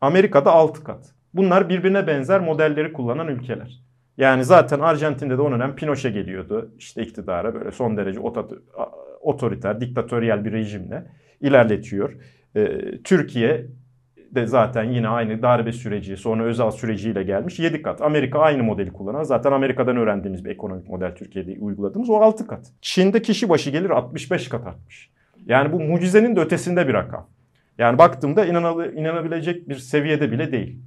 Amerika'da 0.00 0.52
6 0.52 0.84
kat. 0.84 1.14
Bunlar 1.34 1.68
birbirine 1.68 2.06
benzer 2.06 2.40
modelleri 2.40 2.92
kullanan 2.92 3.28
ülkeler. 3.28 3.82
Yani 4.16 4.44
zaten 4.44 4.80
Arjantin'de 4.80 5.38
de 5.38 5.42
o 5.42 5.50
dönem 5.50 5.74
Pinochet 5.74 6.14
geliyordu 6.14 6.74
işte 6.78 7.02
iktidara 7.02 7.54
böyle 7.54 7.70
son 7.70 7.96
derece 7.96 8.20
otoriter, 9.20 9.80
diktatöryel 9.80 10.44
bir 10.44 10.52
rejimle 10.52 11.06
ilerletiyor. 11.40 12.12
Ee, 12.56 13.02
Türkiye 13.04 13.66
de 14.30 14.46
zaten 14.46 14.84
yine 14.84 15.08
aynı 15.08 15.42
darbe 15.42 15.72
süreci 15.72 16.16
sonra 16.16 16.44
özel 16.44 16.70
süreciyle 16.70 17.22
gelmiş 17.22 17.58
7 17.58 17.82
kat. 17.82 18.02
Amerika 18.02 18.38
aynı 18.38 18.62
modeli 18.62 18.92
kullanan 18.92 19.22
zaten 19.22 19.52
Amerika'dan 19.52 19.96
öğrendiğimiz 19.96 20.44
bir 20.44 20.50
ekonomik 20.50 20.88
model 20.88 21.14
Türkiye'de 21.14 21.56
uyguladığımız 21.60 22.10
o 22.10 22.16
6 22.16 22.46
kat. 22.46 22.72
Çin'de 22.80 23.22
kişi 23.22 23.48
başı 23.48 23.70
gelir 23.70 23.90
65 23.90 24.48
kat 24.48 24.66
artmış. 24.66 25.12
Yani 25.46 25.72
bu 25.72 25.80
mucizenin 25.80 26.36
de 26.36 26.40
ötesinde 26.40 26.88
bir 26.88 26.94
rakam. 26.94 27.28
Yani 27.78 27.98
baktığımda 27.98 28.46
inanabilecek 28.94 29.68
bir 29.68 29.74
seviyede 29.74 30.32
bile 30.32 30.52
değil. 30.52 30.78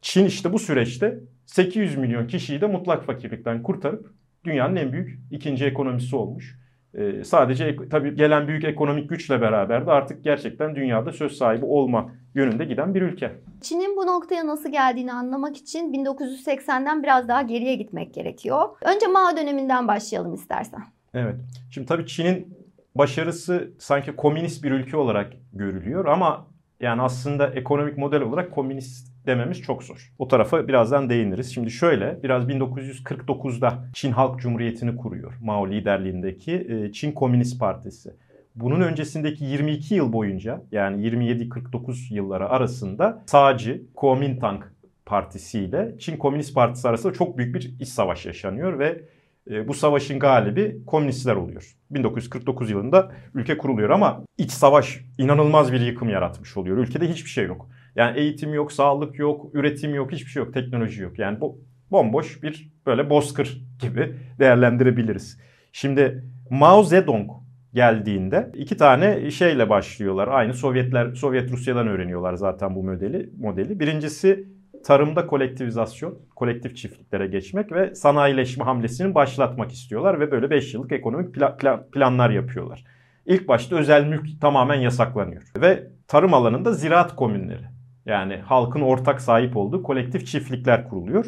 Çin 0.00 0.24
işte 0.24 0.52
bu 0.52 0.58
süreçte 0.58 1.18
800 1.46 1.96
milyon 1.96 2.26
kişiyi 2.26 2.60
de 2.60 2.66
mutlak 2.66 3.04
fakirlikten 3.04 3.62
kurtarıp 3.62 4.12
dünyanın 4.44 4.76
en 4.76 4.92
büyük 4.92 5.20
ikinci 5.30 5.64
ekonomisi 5.64 6.16
olmuş. 6.16 6.58
Ee, 6.94 7.24
sadece 7.24 7.76
tabii 7.90 8.14
gelen 8.14 8.48
büyük 8.48 8.64
ekonomik 8.64 9.10
güçle 9.10 9.40
beraber 9.40 9.86
de 9.86 9.90
artık 9.90 10.24
gerçekten 10.24 10.76
dünyada 10.76 11.12
söz 11.12 11.32
sahibi 11.32 11.64
olma 11.64 12.12
yönünde 12.34 12.64
giden 12.64 12.94
bir 12.94 13.02
ülke. 13.02 13.32
Çin'in 13.60 13.96
bu 13.96 14.06
noktaya 14.06 14.46
nasıl 14.46 14.72
geldiğini 14.72 15.12
anlamak 15.12 15.56
için 15.56 15.92
1980'den 15.92 17.02
biraz 17.02 17.28
daha 17.28 17.42
geriye 17.42 17.74
gitmek 17.74 18.14
gerekiyor. 18.14 18.68
Önce 18.82 19.06
Mao 19.06 19.36
döneminden 19.36 19.88
başlayalım 19.88 20.34
istersen. 20.34 20.82
Evet. 21.14 21.36
Şimdi 21.70 21.86
tabii 21.86 22.06
Çin'in 22.06 22.63
başarısı 22.94 23.72
sanki 23.78 24.16
komünist 24.16 24.64
bir 24.64 24.70
ülke 24.70 24.96
olarak 24.96 25.32
görülüyor 25.52 26.04
ama 26.04 26.46
yani 26.80 27.02
aslında 27.02 27.46
ekonomik 27.46 27.98
model 27.98 28.20
olarak 28.22 28.52
komünist 28.52 29.14
dememiz 29.26 29.62
çok 29.62 29.82
zor. 29.82 30.12
O 30.18 30.28
tarafa 30.28 30.68
birazdan 30.68 31.10
değiniriz. 31.10 31.54
Şimdi 31.54 31.70
şöyle 31.70 32.22
biraz 32.22 32.44
1949'da 32.44 33.84
Çin 33.92 34.12
Halk 34.12 34.40
Cumhuriyeti'ni 34.40 34.96
kuruyor. 34.96 35.32
Mao 35.42 35.70
liderliğindeki 35.70 36.52
e, 36.52 36.92
Çin 36.92 37.12
Komünist 37.12 37.60
Partisi. 37.60 38.14
Bunun 38.54 38.80
öncesindeki 38.80 39.44
22 39.44 39.94
yıl 39.94 40.12
boyunca 40.12 40.62
yani 40.72 41.06
27-49 41.06 42.14
yılları 42.14 42.48
arasında 42.48 43.22
sağcı 43.26 43.82
Kuomintang 43.94 44.64
Partisi 45.06 45.60
ile 45.60 45.94
Çin 45.98 46.16
Komünist 46.16 46.54
Partisi 46.54 46.88
arasında 46.88 47.12
çok 47.12 47.38
büyük 47.38 47.54
bir 47.54 47.74
iç 47.80 47.88
savaş 47.88 48.26
yaşanıyor 48.26 48.78
ve 48.78 49.02
bu 49.46 49.74
savaşın 49.74 50.18
galibi 50.18 50.84
komünistler 50.86 51.36
oluyor. 51.36 51.74
1949 51.90 52.70
yılında 52.70 53.12
ülke 53.34 53.58
kuruluyor 53.58 53.90
ama 53.90 54.24
iç 54.38 54.50
savaş 54.50 55.00
inanılmaz 55.18 55.72
bir 55.72 55.80
yıkım 55.80 56.08
yaratmış 56.08 56.56
oluyor. 56.56 56.76
Ülkede 56.76 57.08
hiçbir 57.08 57.30
şey 57.30 57.46
yok. 57.46 57.68
Yani 57.96 58.18
eğitim 58.18 58.54
yok, 58.54 58.72
sağlık 58.72 59.18
yok, 59.18 59.54
üretim 59.54 59.94
yok, 59.94 60.12
hiçbir 60.12 60.30
şey 60.30 60.42
yok, 60.42 60.54
teknoloji 60.54 61.02
yok. 61.02 61.18
Yani 61.18 61.40
bu 61.40 61.60
bomboş 61.90 62.42
bir 62.42 62.72
böyle 62.86 63.10
bozkır 63.10 63.62
gibi 63.80 64.16
değerlendirebiliriz. 64.38 65.40
Şimdi 65.72 66.24
Mao 66.50 66.82
Zedong 66.82 67.30
geldiğinde 67.74 68.50
iki 68.54 68.76
tane 68.76 69.30
şeyle 69.30 69.68
başlıyorlar. 69.70 70.28
Aynı 70.28 70.54
Sovyetler 70.54 71.14
Sovyet 71.14 71.50
Rusya'dan 71.50 71.88
öğreniyorlar 71.88 72.34
zaten 72.34 72.74
bu 72.74 72.82
modeli. 72.82 73.30
Modeli. 73.38 73.80
Birincisi 73.80 74.48
tarımda 74.84 75.26
kolektivizasyon, 75.26 76.18
kolektif 76.36 76.76
çiftliklere 76.76 77.26
geçmek 77.26 77.72
ve 77.72 77.94
sanayileşme 77.94 78.64
hamlesini 78.64 79.14
başlatmak 79.14 79.72
istiyorlar 79.72 80.20
ve 80.20 80.30
böyle 80.30 80.50
5 80.50 80.74
yıllık 80.74 80.92
ekonomik 80.92 81.34
plan, 81.34 81.90
planlar 81.92 82.30
yapıyorlar. 82.30 82.84
İlk 83.26 83.48
başta 83.48 83.76
özel 83.76 84.06
mülk 84.06 84.40
tamamen 84.40 84.80
yasaklanıyor 84.80 85.42
ve 85.56 85.86
tarım 86.08 86.34
alanında 86.34 86.72
ziraat 86.72 87.16
komünleri 87.16 87.64
yani 88.06 88.36
halkın 88.36 88.80
ortak 88.80 89.20
sahip 89.20 89.56
olduğu 89.56 89.82
kolektif 89.82 90.26
çiftlikler 90.26 90.88
kuruluyor. 90.88 91.26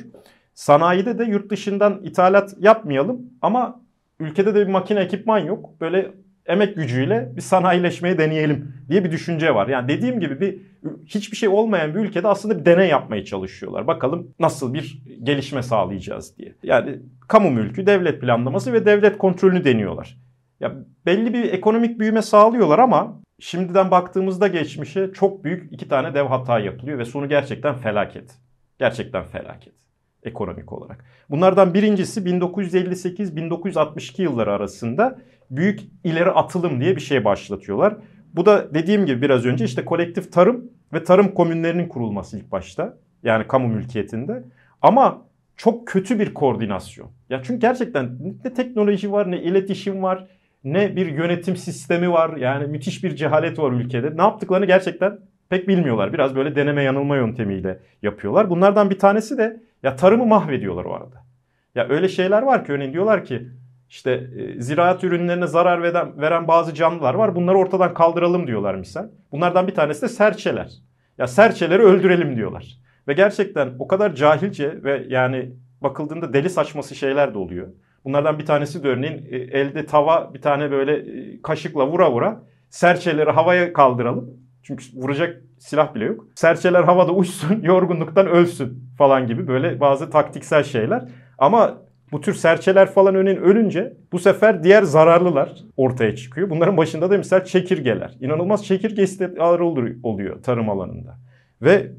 Sanayide 0.55 1.19
de 1.19 1.25
yurt 1.25 1.51
dışından 1.51 2.01
ithalat 2.03 2.55
yapmayalım 2.59 3.21
ama 3.43 3.81
ülkede 4.21 4.55
de 4.55 4.67
bir 4.67 4.73
makine 4.73 5.01
ekipman 5.01 5.39
yok. 5.39 5.81
Böyle 5.81 6.13
emek 6.47 6.77
gücüyle 6.77 7.33
bir 7.37 7.41
sanayileşmeyi 7.41 8.19
deneyelim 8.19 8.75
diye 8.89 9.05
bir 9.05 9.11
düşünce 9.11 9.55
var. 9.55 9.69
Yani 9.69 9.89
dediğim 9.89 10.21
gibi 10.21 10.41
bir 10.41 10.59
hiçbir 11.07 11.37
şey 11.37 11.49
olmayan 11.49 11.95
bir 11.95 12.01
ülkede 12.01 12.29
aslında 12.29 12.59
bir 12.61 12.65
deney 12.65 12.89
yapmaya 12.89 13.25
çalışıyorlar. 13.25 13.87
Bakalım 13.87 14.35
nasıl 14.39 14.75
bir 14.75 15.03
gelişme 15.23 15.63
sağlayacağız 15.63 16.39
diye. 16.39 16.55
Yani 16.63 16.99
kamu 17.29 17.51
mülkü, 17.51 17.87
devlet 17.87 18.21
planlaması 18.21 18.73
ve 18.73 18.87
devlet 18.87 19.19
kontrolünü 19.19 19.65
deniyorlar. 19.65 20.19
Ya 20.61 20.75
belli 21.07 21.35
bir 21.35 21.53
ekonomik 21.53 22.01
büyüme 22.01 22.23
sağlıyorlar 22.23 22.79
ama 22.79 23.21
şimdiden 23.41 23.91
baktığımızda 23.91 24.49
geçmişe 24.49 25.13
çok 25.13 25.45
büyük 25.45 25.73
iki 25.73 25.89
tane 25.89 26.15
dev 26.15 26.25
hata 26.25 26.59
yapılıyor 26.59 26.99
ve 26.99 27.05
sonu 27.05 27.29
gerçekten 27.29 27.75
felaket. 27.75 28.35
Gerçekten 28.79 29.25
felaket 29.25 29.86
ekonomik 30.27 30.73
olarak. 30.73 31.05
Bunlardan 31.31 31.75
birincisi 31.75 32.21
1958-1962 32.21 34.23
yılları 34.23 34.53
arasında 34.53 35.19
büyük 35.51 35.81
ileri 36.05 36.31
atılım 36.31 36.81
diye 36.81 36.97
bir 36.97 37.01
şey 37.01 37.25
başlatıyorlar. 37.25 37.97
Bu 38.35 38.47
da 38.47 38.75
dediğim 38.75 39.07
gibi 39.07 39.23
biraz 39.23 39.45
önce 39.45 39.65
işte 39.65 39.85
kolektif 39.85 40.33
tarım 40.33 40.65
ve 40.93 41.05
tarım 41.05 41.35
komünlerinin 41.35 41.89
kurulması 41.89 42.39
ilk 42.39 42.53
başta. 42.53 42.97
Yani 43.23 43.49
kamu 43.49 43.69
mülkiyetinde. 43.69 44.45
Ama 44.83 45.23
çok 45.57 45.87
kötü 45.87 46.19
bir 46.19 46.35
koordinasyon. 46.35 47.11
Ya 47.31 47.43
çünkü 47.43 47.61
gerçekten 47.61 48.19
ne 48.45 48.55
teknoloji 48.55 49.13
var, 49.13 49.31
ne 49.31 49.43
iletişim 49.43 50.03
var, 50.03 50.27
ne 50.65 50.97
bir 50.97 51.07
yönetim 51.07 51.57
sistemi 51.57 52.13
var. 52.13 52.37
Yani 52.37 52.67
müthiş 52.67 53.05
bir 53.05 53.17
cehalet 53.17 53.59
var 53.59 53.73
ülkede. 53.73 54.17
Ne 54.17 54.23
yaptıklarını 54.23 54.67
gerçekten 54.67 55.19
pek 55.49 55.69
bilmiyorlar. 55.69 56.13
Biraz 56.13 56.37
böyle 56.37 56.55
deneme 56.55 56.83
yanılma 56.83 57.17
yöntemiyle 57.17 57.79
yapıyorlar. 58.03 58.51
Bunlardan 58.51 58.91
bir 58.91 58.99
tanesi 58.99 59.39
de 59.39 59.61
ya 59.83 59.97
tarımı 59.97 60.27
mahvediyorlar 60.27 60.85
o 60.85 60.95
arada. 60.95 61.27
Ya 61.75 61.89
öyle 61.89 62.09
şeyler 62.09 62.43
var 62.43 62.65
ki 62.65 62.73
örneğin 62.73 62.93
diyorlar 62.93 63.25
ki 63.25 63.49
işte 63.89 64.31
e, 64.37 64.61
ziraat 64.61 65.05
ürünlerine 65.05 65.47
zarar 65.47 65.83
veren, 65.83 66.21
veren 66.21 66.49
bazı 66.49 66.75
canlılar 66.75 67.15
var. 67.15 67.35
Bunları 67.35 67.59
ortadan 67.59 67.95
kaldıralım 67.95 68.47
diyorlar 68.47 68.75
misal. 68.75 69.09
Bunlardan 69.33 69.67
bir 69.67 69.75
tanesi 69.75 70.03
de 70.03 70.09
serçeler. 70.09 70.73
Ya 71.19 71.27
serçeleri 71.27 71.83
öldürelim 71.83 72.37
diyorlar. 72.37 72.79
Ve 73.09 73.13
gerçekten 73.13 73.73
o 73.79 73.89
kadar 73.89 74.15
cahilce 74.15 74.83
ve 74.85 75.07
yani 75.09 75.53
bakıldığında 75.81 76.33
deli 76.33 76.51
saçması 76.51 76.95
şeyler 76.95 77.35
de 77.35 77.39
oluyor. 77.39 77.69
Bunlardan 78.05 78.39
bir 78.39 78.47
tanesi 78.47 78.83
de 78.83 78.89
örneğin 78.89 79.27
e, 79.31 79.37
elde 79.37 79.87
tava 79.87 80.35
bir 80.35 80.41
tane 80.41 80.71
böyle 80.71 80.97
e, 80.97 81.43
kaşıkla 81.43 81.87
vura 81.87 82.13
vura 82.13 82.43
serçeleri 82.71 83.31
havaya 83.31 83.73
kaldıralım. 83.73 84.31
Çünkü 84.63 84.85
vuracak 84.95 85.43
silah 85.59 85.95
bile 85.95 86.05
yok. 86.05 86.27
Serçeler 86.35 86.85
havada 86.85 87.13
uçsun, 87.13 87.61
yorgunluktan 87.63 88.27
ölsün 88.27 88.85
falan 88.99 89.27
gibi 89.27 89.49
böyle 89.49 89.81
bazı 89.81 90.11
taktiksel 90.11 90.63
şeyler. 90.63 91.09
Ama 91.39 91.79
bu 92.13 92.21
tür 92.21 92.35
serçeler 92.35 92.91
falan 92.91 93.15
önün 93.15 93.37
ölünce 93.37 93.97
bu 94.13 94.19
sefer 94.19 94.65
diğer 94.65 94.83
zararlılar 94.83 95.55
ortaya 95.77 96.17
çıkıyor. 96.17 96.51
Bunların 96.51 96.77
başında 96.77 97.11
da 97.11 97.17
mesela 97.17 97.45
çekirgeler. 97.45 98.17
İnanılmaz 98.21 98.67
çekirge 98.67 99.03
istihdamları 99.03 99.65
oluyor 100.03 100.43
tarım 100.43 100.71
alanında. 100.71 101.19
Ve 101.63 101.93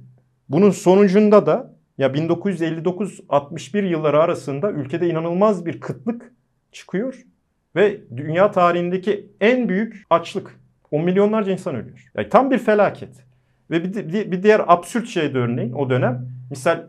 bunun 0.49 0.71
sonucunda 0.71 1.45
da 1.45 1.73
ya 1.97 2.07
1959-61 2.07 3.85
yılları 3.85 4.19
arasında 4.19 4.71
ülkede 4.71 5.09
inanılmaz 5.09 5.65
bir 5.65 5.79
kıtlık 5.79 6.33
çıkıyor 6.71 7.23
ve 7.75 8.01
dünya 8.17 8.51
tarihindeki 8.51 9.31
en 9.41 9.69
büyük 9.69 10.03
açlık. 10.09 10.59
10 10.91 11.03
milyonlarca 11.03 11.51
insan 11.51 11.75
ölüyor. 11.75 12.11
Yani 12.15 12.29
tam 12.29 12.51
bir 12.51 12.57
felaket. 12.57 13.26
Ve 13.71 13.83
bir, 13.83 14.31
bir 14.31 14.43
diğer 14.43 14.61
absürt 14.67 15.07
şey 15.07 15.33
de 15.33 15.37
örneğin 15.37 15.73
o 15.73 15.89
dönem. 15.89 16.27
Misal 16.49 16.83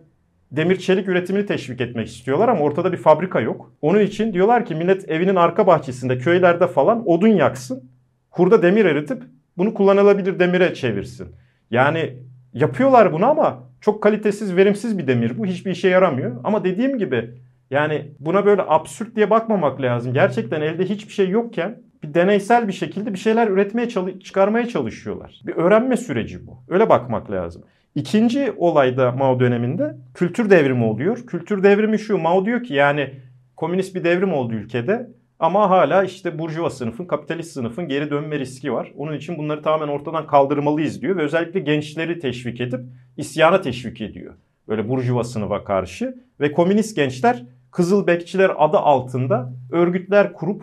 demir 0.52 0.76
çelik 0.76 1.08
üretimini 1.08 1.46
teşvik 1.46 1.80
etmek 1.80 2.08
istiyorlar 2.08 2.48
ama 2.48 2.60
ortada 2.60 2.92
bir 2.92 2.96
fabrika 2.96 3.40
yok. 3.40 3.72
Onun 3.82 4.00
için 4.00 4.32
diyorlar 4.32 4.66
ki 4.66 4.74
millet 4.74 5.10
evinin 5.10 5.36
arka 5.36 5.66
bahçesinde 5.66 6.18
köylerde 6.18 6.66
falan 6.66 7.08
odun 7.08 7.28
yaksın. 7.28 7.90
Hurda 8.30 8.62
demir 8.62 8.84
eritip 8.84 9.22
bunu 9.56 9.74
kullanılabilir 9.74 10.38
demire 10.38 10.74
çevirsin. 10.74 11.28
Yani 11.70 12.16
yapıyorlar 12.52 13.12
bunu 13.12 13.26
ama 13.26 13.64
çok 13.80 14.02
kalitesiz, 14.02 14.56
verimsiz 14.56 14.98
bir 14.98 15.06
demir 15.06 15.38
bu. 15.38 15.46
Hiçbir 15.46 15.70
işe 15.70 15.88
yaramıyor. 15.88 16.36
Ama 16.44 16.64
dediğim 16.64 16.98
gibi 16.98 17.30
yani 17.70 18.12
buna 18.18 18.46
böyle 18.46 18.62
absürt 18.66 19.16
diye 19.16 19.30
bakmamak 19.30 19.80
lazım. 19.80 20.12
Gerçekten 20.14 20.60
elde 20.60 20.84
hiçbir 20.84 21.12
şey 21.12 21.28
yokken 21.28 21.82
bir 22.02 22.14
deneysel 22.14 22.68
bir 22.68 22.72
şekilde 22.72 23.12
bir 23.12 23.18
şeyler 23.18 23.48
üretmeye 23.48 23.88
çıkarmaya 24.20 24.68
çalışıyorlar. 24.68 25.40
Bir 25.46 25.56
öğrenme 25.56 25.96
süreci 25.96 26.46
bu. 26.46 26.62
Öyle 26.68 26.88
bakmak 26.88 27.30
lazım. 27.30 27.62
İkinci 27.94 28.52
olayda 28.56 29.12
Mao 29.12 29.40
döneminde 29.40 29.96
kültür 30.14 30.50
devrimi 30.50 30.84
oluyor. 30.84 31.26
Kültür 31.26 31.62
devrimi 31.62 31.98
şu 31.98 32.18
Mao 32.18 32.44
diyor 32.44 32.62
ki 32.62 32.74
yani 32.74 33.10
komünist 33.56 33.94
bir 33.94 34.04
devrim 34.04 34.32
oldu 34.32 34.54
ülkede 34.54 35.10
ama 35.38 35.70
hala 35.70 36.04
işte 36.04 36.38
burjuva 36.38 36.70
sınıfın, 36.70 37.04
kapitalist 37.04 37.52
sınıfın 37.52 37.88
geri 37.88 38.10
dönme 38.10 38.38
riski 38.38 38.72
var. 38.72 38.92
Onun 38.96 39.16
için 39.16 39.38
bunları 39.38 39.62
tamamen 39.62 39.92
ortadan 39.92 40.26
kaldırmalıyız 40.26 41.02
diyor 41.02 41.16
ve 41.16 41.22
özellikle 41.22 41.60
gençleri 41.60 42.18
teşvik 42.18 42.60
edip 42.60 42.80
isyana 43.16 43.60
teşvik 43.60 44.00
ediyor. 44.00 44.34
Böyle 44.68 44.88
burjuva 44.88 45.24
sınıfa 45.24 45.64
karşı 45.64 46.14
ve 46.40 46.52
komünist 46.52 46.96
gençler 46.96 47.44
Kızıl 47.70 48.06
Bekçiler 48.06 48.52
adı 48.58 48.76
altında 48.76 49.52
örgütler 49.72 50.32
kurup 50.32 50.62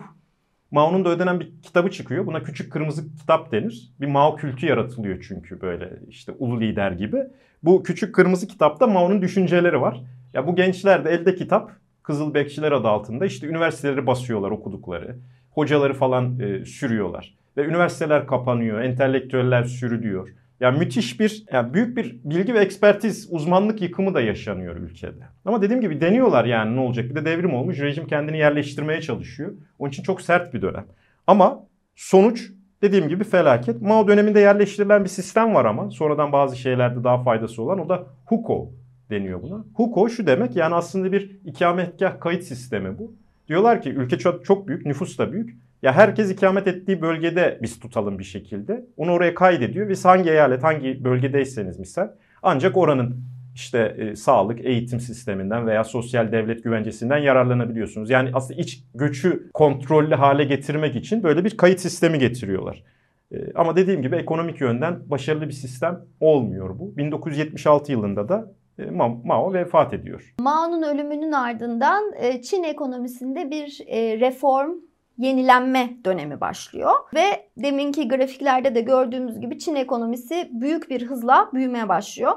Mao'nun 0.70 1.04
da 1.04 1.08
ödenen 1.08 1.40
bir 1.40 1.50
kitabı 1.62 1.90
çıkıyor. 1.90 2.26
Buna 2.26 2.42
küçük 2.42 2.72
kırmızı 2.72 3.16
kitap 3.16 3.52
denir. 3.52 3.90
Bir 4.00 4.06
Mao 4.06 4.36
kültü 4.36 4.66
yaratılıyor 4.66 5.24
çünkü 5.28 5.60
böyle 5.60 5.92
işte 6.08 6.32
ulu 6.38 6.60
lider 6.60 6.92
gibi. 6.92 7.16
Bu 7.62 7.82
küçük 7.82 8.14
kırmızı 8.14 8.48
kitapta 8.48 8.86
Mao'nun 8.86 9.22
düşünceleri 9.22 9.80
var. 9.80 10.00
Ya 10.34 10.46
bu 10.46 10.56
gençler 10.56 11.04
de 11.04 11.10
elde 11.10 11.34
kitap 11.34 11.70
Kızıl 12.02 12.34
Bekçiler 12.34 12.72
adı 12.72 12.88
altında 12.88 13.26
işte 13.26 13.46
üniversiteleri 13.46 14.06
basıyorlar 14.06 14.50
okudukları. 14.50 15.16
Hocaları 15.50 15.94
falan 15.94 16.40
e, 16.40 16.64
sürüyorlar. 16.64 17.34
Ve 17.56 17.64
üniversiteler 17.64 18.26
kapanıyor, 18.26 18.80
entelektüeller 18.80 19.64
sürülüyor. 19.64 20.28
Yani 20.60 20.78
müthiş 20.78 21.20
bir, 21.20 21.44
yani 21.52 21.74
büyük 21.74 21.96
bir 21.96 22.16
bilgi 22.24 22.54
ve 22.54 22.58
ekspertiz, 22.58 23.28
uzmanlık 23.30 23.82
yıkımı 23.82 24.14
da 24.14 24.20
yaşanıyor 24.20 24.76
ülkede. 24.76 25.24
Ama 25.44 25.62
dediğim 25.62 25.82
gibi 25.82 26.00
deniyorlar 26.00 26.44
yani 26.44 26.76
ne 26.76 26.80
olacak. 26.80 27.10
Bir 27.10 27.14
de 27.14 27.24
devrim 27.24 27.54
olmuş, 27.54 27.80
rejim 27.80 28.06
kendini 28.06 28.38
yerleştirmeye 28.38 29.00
çalışıyor. 29.00 29.52
Onun 29.78 29.90
için 29.90 30.02
çok 30.02 30.20
sert 30.20 30.54
bir 30.54 30.62
dönem. 30.62 30.86
Ama 31.26 31.66
sonuç 31.96 32.52
dediğim 32.82 33.08
gibi 33.08 33.24
felaket. 33.24 33.82
Mao 33.82 34.08
döneminde 34.08 34.40
yerleştirilen 34.40 35.04
bir 35.04 35.08
sistem 35.08 35.54
var 35.54 35.64
ama 35.64 35.90
sonradan 35.90 36.32
bazı 36.32 36.56
şeylerde 36.56 37.04
daha 37.04 37.22
faydası 37.22 37.62
olan 37.62 37.78
o 37.78 37.88
da 37.88 38.06
huko 38.26 38.70
deniyor 39.10 39.42
buna. 39.42 39.64
Huko 39.74 40.08
şu 40.08 40.26
demek 40.26 40.56
yani 40.56 40.74
aslında 40.74 41.12
bir 41.12 41.30
ikametgah 41.44 42.20
kayıt 42.20 42.42
sistemi 42.42 42.98
bu. 42.98 43.14
Diyorlar 43.48 43.82
ki 43.82 43.90
ülke 43.90 44.18
çok, 44.18 44.44
çok 44.44 44.68
büyük, 44.68 44.86
nüfus 44.86 45.18
da 45.18 45.32
büyük. 45.32 45.56
Ya 45.82 45.92
herkes 45.92 46.30
ikamet 46.30 46.66
ettiği 46.66 47.02
bölgede 47.02 47.58
biz 47.62 47.80
tutalım 47.80 48.18
bir 48.18 48.24
şekilde. 48.24 48.86
Onu 48.96 49.12
oraya 49.12 49.34
kaydediyor. 49.34 49.88
Biz 49.88 50.04
hangi 50.04 50.30
eyalet, 50.30 50.62
hangi 50.62 51.04
bölgedeyseniz 51.04 51.78
misal 51.78 52.08
ancak 52.42 52.76
oranın 52.76 53.16
işte 53.54 53.96
e, 53.98 54.16
sağlık, 54.16 54.64
eğitim 54.64 55.00
sisteminden 55.00 55.66
veya 55.66 55.84
sosyal 55.84 56.32
devlet 56.32 56.64
güvencesinden 56.64 57.18
yararlanabiliyorsunuz. 57.18 58.10
Yani 58.10 58.30
aslında 58.34 58.60
iç 58.60 58.84
göçü 58.94 59.50
kontrollü 59.54 60.14
hale 60.14 60.44
getirmek 60.44 60.96
için 60.96 61.22
böyle 61.22 61.44
bir 61.44 61.56
kayıt 61.56 61.80
sistemi 61.80 62.18
getiriyorlar. 62.18 62.84
E, 63.32 63.52
ama 63.54 63.76
dediğim 63.76 64.02
gibi 64.02 64.16
ekonomik 64.16 64.60
yönden 64.60 65.10
başarılı 65.10 65.46
bir 65.46 65.52
sistem 65.52 66.00
olmuyor 66.20 66.78
bu. 66.78 66.96
1976 66.96 67.92
yılında 67.92 68.28
da 68.28 68.52
e, 68.78 68.90
Mao 69.24 69.52
vefat 69.52 69.94
ediyor. 69.94 70.34
Mao'nun 70.40 70.82
ölümünün 70.82 71.32
ardından 71.32 72.12
e, 72.16 72.42
Çin 72.42 72.62
ekonomisinde 72.62 73.50
bir 73.50 73.80
e, 73.86 74.20
reform 74.20 74.70
yenilenme 75.18 75.96
dönemi 76.04 76.40
başlıyor. 76.40 76.92
Ve 77.14 77.48
deminki 77.56 78.08
grafiklerde 78.08 78.74
de 78.74 78.80
gördüğümüz 78.80 79.40
gibi 79.40 79.58
Çin 79.58 79.74
ekonomisi 79.74 80.48
büyük 80.52 80.90
bir 80.90 81.06
hızla 81.06 81.50
büyümeye 81.54 81.88
başlıyor. 81.88 82.32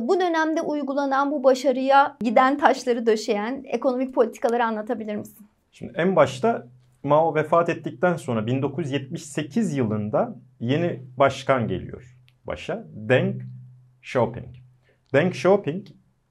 Bu 0.00 0.20
dönemde 0.20 0.60
uygulanan 0.60 1.30
bu 1.30 1.44
başarıya 1.44 2.16
giden 2.20 2.58
taşları 2.58 3.06
döşeyen 3.06 3.62
ekonomik 3.66 4.14
politikaları 4.14 4.64
anlatabilir 4.64 5.16
misin? 5.16 5.46
Şimdi 5.72 5.92
en 5.96 6.16
başta 6.16 6.66
Mao 7.02 7.34
vefat 7.34 7.68
ettikten 7.68 8.16
sonra 8.16 8.46
1978 8.46 9.76
yılında 9.76 10.36
yeni 10.60 11.02
başkan 11.16 11.68
geliyor 11.68 12.16
başa. 12.46 12.84
Deng 12.94 13.42
Xiaoping. 14.02 14.56
Deng 15.12 15.32
Xiaoping 15.32 15.86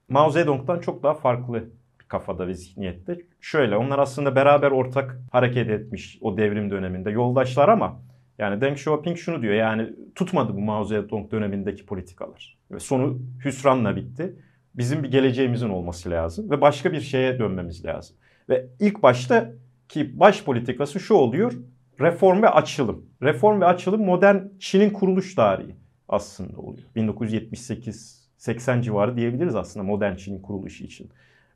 Mao 0.09 0.31
Zedong'dan 0.31 0.79
çok 0.79 1.03
daha 1.03 1.13
farklı 1.13 1.69
kafada 2.09 2.47
ve 2.47 2.53
zihniyette. 2.53 3.21
Şöyle 3.41 3.77
onlar 3.77 3.99
aslında 3.99 4.35
beraber 4.35 4.71
ortak 4.71 5.19
hareket 5.31 5.69
etmiş 5.69 6.17
o 6.21 6.37
devrim 6.37 6.71
döneminde 6.71 7.11
yoldaşlar 7.11 7.69
ama 7.69 8.01
yani 8.37 8.61
Deng 8.61 8.77
Xiaoping 8.77 9.17
şunu 9.17 9.41
diyor 9.41 9.53
yani 9.53 9.89
tutmadı 10.15 10.55
bu 10.55 10.59
Mao 10.59 10.83
Zedong 10.83 11.31
dönemindeki 11.31 11.85
politikalar. 11.85 12.57
Ve 12.71 12.79
sonu 12.79 13.19
hüsranla 13.45 13.95
bitti. 13.95 14.35
Bizim 14.75 15.03
bir 15.03 15.11
geleceğimizin 15.11 15.69
olması 15.69 16.09
lazım 16.09 16.51
ve 16.51 16.61
başka 16.61 16.91
bir 16.91 17.01
şeye 17.01 17.39
dönmemiz 17.39 17.85
lazım. 17.85 18.15
Ve 18.49 18.67
ilk 18.79 19.03
başta 19.03 19.51
ki 19.89 20.19
baş 20.19 20.43
politikası 20.43 20.99
şu 20.99 21.13
oluyor. 21.13 21.53
Reform 21.99 22.41
ve 22.41 22.49
açılım. 22.49 23.05
Reform 23.21 23.61
ve 23.61 23.65
açılım 23.65 24.05
modern 24.05 24.37
Çin'in 24.59 24.89
kuruluş 24.89 25.35
tarihi 25.35 25.75
aslında 26.09 26.57
oluyor. 26.57 26.87
1978-80 26.95 28.81
civarı 28.81 29.17
diyebiliriz 29.17 29.55
aslında 29.55 29.83
modern 29.83 30.15
Çin'in 30.15 30.41
kuruluşu 30.41 30.83
için. 30.83 31.09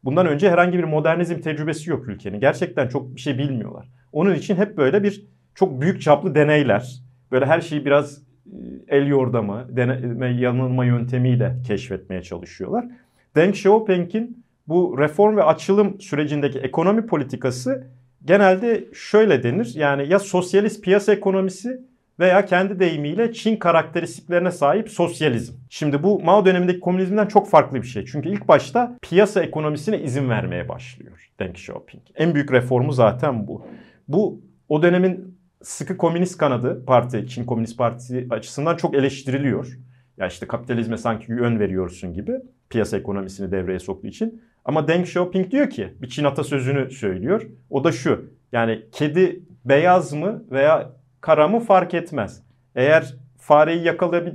Bundan 0.04 0.28
önce 0.28 0.50
herhangi 0.50 0.78
bir 0.78 0.84
modernizm 0.84 1.40
tecrübesi 1.40 1.90
yok 1.90 2.08
ülkenin. 2.08 2.40
Gerçekten 2.40 2.88
çok 2.88 3.16
bir 3.16 3.22
şey 3.22 3.38
bilmiyorlar. 3.38 3.90
Onun 4.12 4.36
için 4.36 4.56
hep 4.56 4.78
böyle 4.78 5.04
bir 5.04 5.26
çok 5.56 5.82
büyük 5.82 6.02
çaplı 6.02 6.36
deneyler, 6.36 7.02
böyle 7.32 7.46
her 7.46 7.62
şeyi 7.62 7.86
biraz 7.86 8.18
e, 8.18 8.58
el 8.88 9.08
yordamı, 9.08 9.68
deneme 9.70 10.30
yanılma 10.30 10.86
yöntemiyle 10.86 11.56
keşfetmeye 11.68 12.22
çalışıyorlar. 12.22 12.86
Deng 13.36 13.54
Xiaoping'in 13.54 14.44
bu 14.68 14.96
reform 15.00 15.38
ve 15.38 15.44
açılım 15.44 16.02
sürecindeki 16.02 16.60
ekonomi 16.60 17.06
politikası 17.06 17.88
genelde 18.26 18.86
şöyle 18.94 19.44
denir. 19.44 19.72
Yani 19.76 20.10
ya 20.10 20.20
sosyalist 20.20 20.84
piyasa 20.84 21.14
ekonomisi 21.14 21.82
veya 22.20 22.46
kendi 22.46 22.80
deyimiyle 22.80 23.34
Çin 23.34 23.58
karakteristiklerine 23.58 24.52
sahip 24.52 24.90
sosyalizm. 24.90 25.54
Şimdi 25.70 26.04
bu 26.04 26.20
Mao 26.20 26.46
dönemindeki 26.46 26.80
komünizmden 26.80 27.28
çok 27.28 27.50
farklı 27.50 27.82
bir 27.82 27.88
şey. 27.88 28.06
Çünkü 28.06 28.30
ilk 28.30 28.48
başta 28.48 28.98
piyasa 29.02 29.44
ekonomisine 29.44 30.00
izin 30.00 30.30
vermeye 30.30 30.70
başlıyor 30.70 31.30
Deng 31.40 31.56
Xiaoping. 31.56 32.04
En 32.16 32.36
büyük 32.36 32.52
reformu 32.52 32.92
zaten 32.92 33.48
bu. 33.48 33.68
Bu 34.08 34.42
o 34.70 34.84
dönemin 34.84 35.38
sıkı 35.62 35.98
komünist 35.98 36.38
kanadı 36.38 36.86
parti, 36.86 37.28
Çin 37.28 37.46
Komünist 37.46 37.78
Partisi 37.78 38.28
açısından 38.30 38.76
çok 38.76 38.96
eleştiriliyor. 38.96 39.80
Ya 40.18 40.28
işte 40.28 40.48
kapitalizme 40.48 40.98
sanki 40.98 41.32
yön 41.32 41.60
veriyorsun 41.60 42.14
gibi 42.14 42.32
piyasa 42.70 42.98
ekonomisini 42.98 43.52
devreye 43.52 43.80
soktuğu 43.80 44.08
için. 44.08 44.42
Ama 44.66 44.88
Deng 44.88 45.06
Xiaoping 45.06 45.52
diyor 45.52 45.70
ki 45.70 45.94
bir 46.02 46.08
Çin 46.08 46.24
atasözünü 46.24 46.92
söylüyor. 46.92 47.48
O 47.70 47.84
da 47.84 47.92
şu. 47.92 48.26
Yani 48.52 48.86
kedi 48.92 49.44
beyaz 49.66 50.14
mı 50.14 50.44
veya 50.52 50.92
kara 51.24 51.48
mı 51.48 51.60
fark 51.60 51.94
etmez. 51.94 52.44
Eğer 52.76 53.16
fareyi 53.38 53.86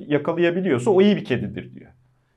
yakalayabiliyorsa 0.08 0.90
o 0.90 1.02
iyi 1.02 1.16
bir 1.16 1.24
kedidir 1.24 1.74
diyor. 1.74 1.90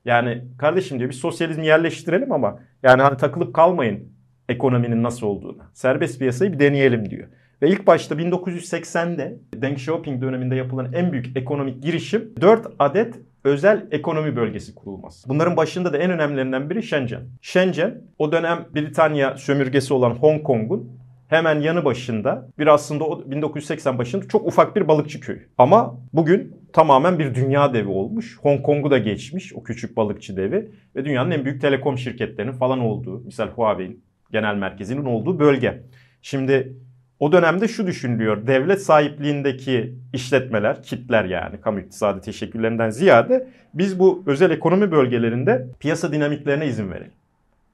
Yani 0.06 0.44
kardeşim 0.58 1.00
diyor 1.00 1.10
bir 1.10 1.16
sosyalizmi 1.16 1.68
yerleştirelim 1.68 2.32
ama 2.32 2.60
yani 2.84 3.02
hani 3.02 3.18
takılıp 3.18 3.54
kalmayın 3.54 4.14
ekonominin 4.50 5.04
nasıl 5.04 5.28
olduğuna. 5.28 5.72
Serbest 5.74 6.20
piyasayı 6.20 6.54
bir 6.54 6.60
deneyelim 6.60 7.10
diyor. 7.10 7.28
Ve 7.62 7.70
ilk 7.70 7.88
başta 7.88 8.16
1980'de 8.16 9.40
Deng 9.56 9.78
Xiaoping 9.78 10.22
döneminde 10.22 10.56
yapılan 10.56 10.94
en 10.94 11.12
büyük 11.12 11.38
ekonomik 11.38 11.84
girişim 11.84 12.34
4 12.42 12.68
adet 12.80 13.16
özel 13.44 13.88
ekonomi 13.92 14.36
bölgesi 14.36 14.76
kurulması. 14.76 15.30
Bunların 15.30 15.58
başında 15.58 15.94
da 15.94 15.98
en 15.98 16.12
önemlilerinden 16.12 16.70
biri 16.70 16.84
Shenzhen. 16.84 17.22
Shenzhen 17.42 18.02
o 18.20 18.32
dönem 18.32 18.66
Britanya 18.76 19.38
sömürgesi 19.38 19.94
olan 19.94 20.12
Hong 20.12 20.44
Kong'un 20.44 21.01
hemen 21.32 21.60
yanı 21.60 21.86
başında 21.86 22.48
bir 22.60 22.68
aslında 22.68 23.04
o 23.04 23.32
1980 23.32 23.98
başında 23.98 24.28
çok 24.28 24.48
ufak 24.48 24.76
bir 24.76 24.88
balıkçı 24.88 25.20
köy. 25.20 25.40
Ama 25.58 25.98
bugün 26.14 26.56
tamamen 26.74 27.20
bir 27.20 27.36
dünya 27.36 27.74
devi 27.74 27.90
olmuş. 27.90 28.38
Hong 28.42 28.62
Kong'u 28.62 28.92
da 28.92 28.98
geçmiş 28.98 29.54
o 29.54 29.64
küçük 29.64 29.98
balıkçı 29.98 30.38
devi 30.38 30.72
ve 30.96 31.06
dünyanın 31.06 31.32
en 31.32 31.46
büyük 31.46 31.62
telekom 31.62 31.98
şirketlerinin 31.98 32.54
falan 32.54 32.80
olduğu, 32.80 33.20
misal 33.20 33.48
Huawei'in 33.48 34.04
genel 34.32 34.56
merkezinin 34.56 35.06
olduğu 35.06 35.40
bölge. 35.40 35.84
Şimdi 36.22 36.74
o 37.20 37.32
dönemde 37.32 37.68
şu 37.68 37.88
düşünülüyor. 37.88 38.48
Devlet 38.48 38.82
sahipliğindeki 38.82 39.96
işletmeler, 40.14 40.84
kitler 40.84 41.26
yani 41.26 41.62
kamu 41.62 41.80
iktisadi 41.80 42.22
teşekkürlerinden 42.22 42.90
ziyade 42.90 43.48
biz 43.74 44.00
bu 44.00 44.24
özel 44.28 44.52
ekonomi 44.52 44.92
bölgelerinde 44.92 45.68
piyasa 45.80 46.12
dinamiklerine 46.12 46.68
izin 46.68 46.92
verelim. 46.92 47.21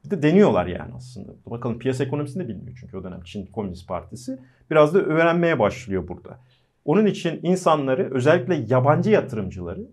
Bir 0.07 0.11
de 0.11 0.23
deniyorlar 0.23 0.65
yani 0.65 0.91
aslında. 0.95 1.31
Bakalım 1.45 1.79
piyasa 1.79 2.03
ekonomisini 2.03 2.43
de 2.43 2.47
bilmiyor 2.47 2.77
çünkü 2.79 2.97
o 2.97 3.03
dönem 3.03 3.21
Çin 3.23 3.45
Komünist 3.45 3.87
Partisi. 3.87 4.39
Biraz 4.71 4.93
da 4.93 4.99
öğrenmeye 4.99 5.59
başlıyor 5.59 6.07
burada. 6.07 6.39
Onun 6.85 7.05
için 7.05 7.39
insanları 7.43 8.13
özellikle 8.13 8.55
yabancı 8.55 9.09
yatırımcıları 9.09 9.87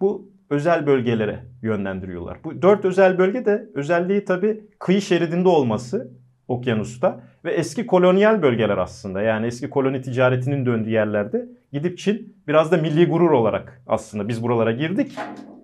bu 0.00 0.30
özel 0.50 0.86
bölgelere 0.86 1.44
yönlendiriyorlar. 1.62 2.38
Bu 2.44 2.62
dört 2.62 2.84
özel 2.84 3.18
bölge 3.18 3.44
de 3.44 3.66
özelliği 3.74 4.24
tabii 4.24 4.60
kıyı 4.78 5.00
şeridinde 5.02 5.48
olması 5.48 6.10
okyanusta 6.48 7.20
ve 7.44 7.52
eski 7.52 7.86
kolonyal 7.86 8.42
bölgeler 8.42 8.78
aslında 8.78 9.22
yani 9.22 9.46
eski 9.46 9.70
koloni 9.70 10.02
ticaretinin 10.02 10.66
döndüğü 10.66 10.90
yerlerde 10.90 11.48
gidip 11.72 11.98
Çin 11.98 12.36
biraz 12.48 12.72
da 12.72 12.76
milli 12.76 13.06
gurur 13.06 13.30
olarak 13.30 13.82
aslında 13.86 14.28
biz 14.28 14.42
buralara 14.42 14.72
girdik. 14.72 15.16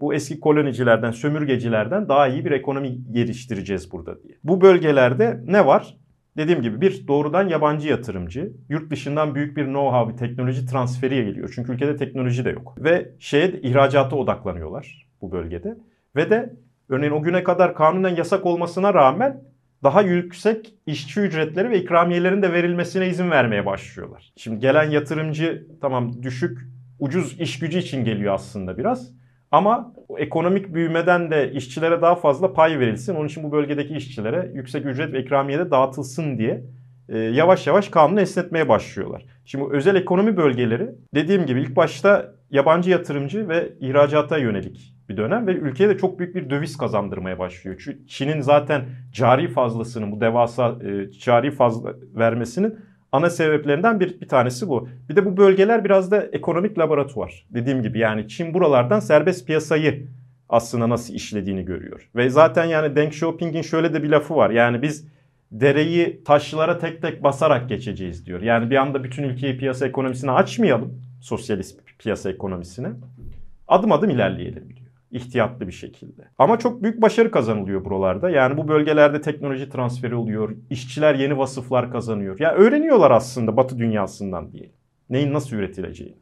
Bu 0.04 0.14
eski 0.14 0.40
kolonicilerden, 0.40 1.10
sömürgecilerden 1.10 2.08
daha 2.08 2.28
iyi 2.28 2.44
bir 2.44 2.50
ekonomi 2.50 3.12
geliştireceğiz 3.12 3.92
burada 3.92 4.22
diye. 4.22 4.34
Bu 4.44 4.60
bölgelerde 4.60 5.40
ne 5.46 5.66
var? 5.66 5.96
Dediğim 6.36 6.62
gibi 6.62 6.80
bir 6.80 7.08
doğrudan 7.08 7.48
yabancı 7.48 7.88
yatırımcı, 7.88 8.52
yurt 8.68 8.90
dışından 8.90 9.34
büyük 9.34 9.56
bir 9.56 9.64
know-how, 9.64 10.12
bir 10.12 10.16
teknoloji 10.16 10.66
transferi 10.66 11.24
geliyor. 11.24 11.52
Çünkü 11.54 11.72
ülkede 11.72 11.96
teknoloji 11.96 12.44
de 12.44 12.50
yok. 12.50 12.74
Ve 12.78 13.10
şeye 13.18 13.48
ihracata 13.48 14.16
odaklanıyorlar 14.16 15.08
bu 15.20 15.32
bölgede. 15.32 15.76
Ve 16.16 16.30
de 16.30 16.54
örneğin 16.88 17.12
o 17.12 17.22
güne 17.22 17.44
kadar 17.44 17.74
kanunen 17.74 18.16
yasak 18.16 18.46
olmasına 18.46 18.94
rağmen 18.94 19.42
daha 19.82 20.02
yüksek 20.02 20.74
işçi 20.86 21.20
ücretleri 21.20 21.70
ve 21.70 21.80
ikramiyelerin 21.82 22.42
de 22.42 22.52
verilmesine 22.52 23.08
izin 23.08 23.30
vermeye 23.30 23.66
başlıyorlar. 23.66 24.32
Şimdi 24.36 24.60
gelen 24.60 24.90
yatırımcı 24.90 25.66
tamam 25.80 26.22
düşük 26.22 26.58
ucuz 26.98 27.40
iş 27.40 27.58
gücü 27.58 27.78
için 27.78 28.04
geliyor 28.04 28.34
aslında 28.34 28.78
biraz. 28.78 29.23
Ama 29.54 29.94
ekonomik 30.18 30.74
büyümeden 30.74 31.30
de 31.30 31.52
işçilere 31.52 32.02
daha 32.02 32.14
fazla 32.14 32.52
pay 32.52 32.78
verilsin. 32.78 33.14
Onun 33.14 33.26
için 33.26 33.42
bu 33.42 33.52
bölgedeki 33.52 33.94
işçilere 33.94 34.50
yüksek 34.54 34.86
ücret 34.86 35.12
ve 35.12 35.22
ikramiye 35.22 35.58
de 35.58 35.70
dağıtılsın 35.70 36.38
diye 36.38 36.64
e, 37.08 37.18
yavaş 37.18 37.66
yavaş 37.66 37.88
kanunu 37.88 38.20
esnetmeye 38.20 38.68
başlıyorlar. 38.68 39.26
Şimdi 39.44 39.64
özel 39.70 39.96
ekonomi 39.96 40.36
bölgeleri 40.36 40.90
dediğim 41.14 41.46
gibi 41.46 41.60
ilk 41.60 41.76
başta 41.76 42.34
yabancı 42.50 42.90
yatırımcı 42.90 43.48
ve 43.48 43.72
ihracata 43.80 44.38
yönelik 44.38 44.94
bir 45.08 45.16
dönem 45.16 45.46
ve 45.46 45.52
ülkeye 45.52 45.88
de 45.88 45.98
çok 45.98 46.18
büyük 46.18 46.34
bir 46.34 46.50
döviz 46.50 46.76
kazandırmaya 46.76 47.38
başlıyor. 47.38 47.80
Çünkü 47.84 48.06
Çin'in 48.06 48.40
zaten 48.40 48.84
cari 49.12 49.48
fazlasını 49.48 50.12
bu 50.12 50.20
devasa 50.20 50.78
e, 50.84 51.10
cari 51.10 51.50
fazla 51.50 51.94
vermesinin 52.14 52.78
ana 53.14 53.30
sebeplerinden 53.30 54.00
bir, 54.00 54.20
bir 54.20 54.28
tanesi 54.28 54.68
bu. 54.68 54.88
Bir 55.08 55.16
de 55.16 55.24
bu 55.24 55.36
bölgeler 55.36 55.84
biraz 55.84 56.10
da 56.10 56.26
ekonomik 56.32 56.78
laboratuvar. 56.78 57.46
Dediğim 57.50 57.82
gibi 57.82 57.98
yani 57.98 58.28
Çin 58.28 58.54
buralardan 58.54 59.00
serbest 59.00 59.46
piyasayı 59.46 60.06
aslında 60.48 60.88
nasıl 60.88 61.14
işlediğini 61.14 61.64
görüyor. 61.64 62.08
Ve 62.16 62.30
zaten 62.30 62.64
yani 62.64 62.96
Deng 62.96 63.08
Xiaoping'in 63.08 63.62
şöyle 63.62 63.94
de 63.94 64.02
bir 64.02 64.08
lafı 64.08 64.36
var. 64.36 64.50
Yani 64.50 64.82
biz 64.82 65.08
dereyi 65.52 66.24
taşlara 66.24 66.78
tek 66.78 67.02
tek 67.02 67.22
basarak 67.22 67.68
geçeceğiz 67.68 68.26
diyor. 68.26 68.42
Yani 68.42 68.70
bir 68.70 68.76
anda 68.76 69.04
bütün 69.04 69.22
ülkeyi 69.22 69.58
piyasa 69.58 69.86
ekonomisine 69.86 70.30
açmayalım. 70.30 71.02
Sosyalist 71.20 71.80
piyasa 71.98 72.30
ekonomisine. 72.30 72.88
Adım 73.68 73.92
adım 73.92 74.10
ilerleyelim 74.10 74.68
diyor 74.76 74.83
ihtiyatlı 75.14 75.66
bir 75.66 75.72
şekilde. 75.72 76.22
Ama 76.38 76.58
çok 76.58 76.82
büyük 76.82 77.02
başarı 77.02 77.30
kazanılıyor 77.30 77.84
buralarda. 77.84 78.30
Yani 78.30 78.56
bu 78.56 78.68
bölgelerde 78.68 79.20
teknoloji 79.20 79.70
transferi 79.70 80.14
oluyor. 80.14 80.56
İşçiler 80.70 81.14
yeni 81.14 81.38
vasıflar 81.38 81.92
kazanıyor. 81.92 82.36
Yani 82.40 82.54
öğreniyorlar 82.54 83.10
aslında 83.10 83.56
Batı 83.56 83.78
dünyasından 83.78 84.52
diye. 84.52 84.70
Neyin 85.10 85.32
nasıl 85.32 85.56
üretileceğini. 85.56 86.16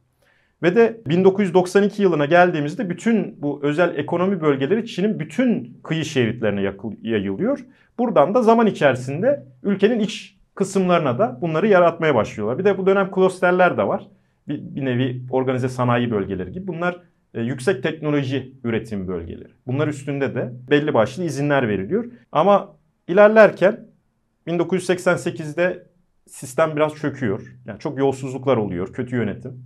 Ve 0.62 0.76
de 0.76 1.00
1992 1.07 2.02
yılına 2.02 2.26
geldiğimizde 2.26 2.90
bütün 2.90 3.42
bu 3.42 3.61
özel 3.62 3.98
ekonomi 3.98 4.40
bölgeleri 4.40 4.87
Çin'in 4.87 5.18
bütün 5.18 5.78
kıyı 5.83 6.05
şeritlerine 6.05 6.72
yayılıyor. 7.02 7.64
Buradan 7.98 8.35
da 8.35 8.42
zaman 8.42 8.66
içerisinde 8.66 9.46
ülkenin 9.62 10.00
iç 10.00 10.37
kısımlarına 10.55 11.18
da 11.18 11.38
bunları 11.40 11.68
yaratmaya 11.68 12.14
başlıyorlar. 12.14 12.59
Bir 12.59 12.64
de 12.64 12.78
bu 12.78 12.87
dönem 12.87 13.11
klosterler 13.11 13.76
de 13.76 13.88
var. 13.88 14.07
Bir, 14.48 14.61
bir 14.61 14.85
nevi 14.85 15.22
organize 15.31 15.68
sanayi 15.68 16.11
bölgeleri 16.11 16.52
gibi. 16.52 16.66
Bunlar 16.66 17.00
yüksek 17.35 17.83
teknoloji 17.83 18.53
üretim 18.64 19.09
bölgeleri. 19.09 19.53
Bunlar 19.66 19.88
üstünde 19.88 20.35
de 20.35 20.53
belli 20.71 20.95
başlı 20.95 21.25
izinler 21.25 21.68
veriliyor. 21.68 22.12
Ama 22.33 22.77
ilerlerken 23.09 23.87
1988'de 24.47 25.87
sistem 26.27 26.77
biraz 26.77 26.95
çöküyor. 26.95 27.57
Yani 27.66 27.79
çok 27.79 27.99
yolsuzluklar 27.99 28.57
oluyor, 28.57 28.92
kötü 28.92 29.16
yönetim. 29.16 29.64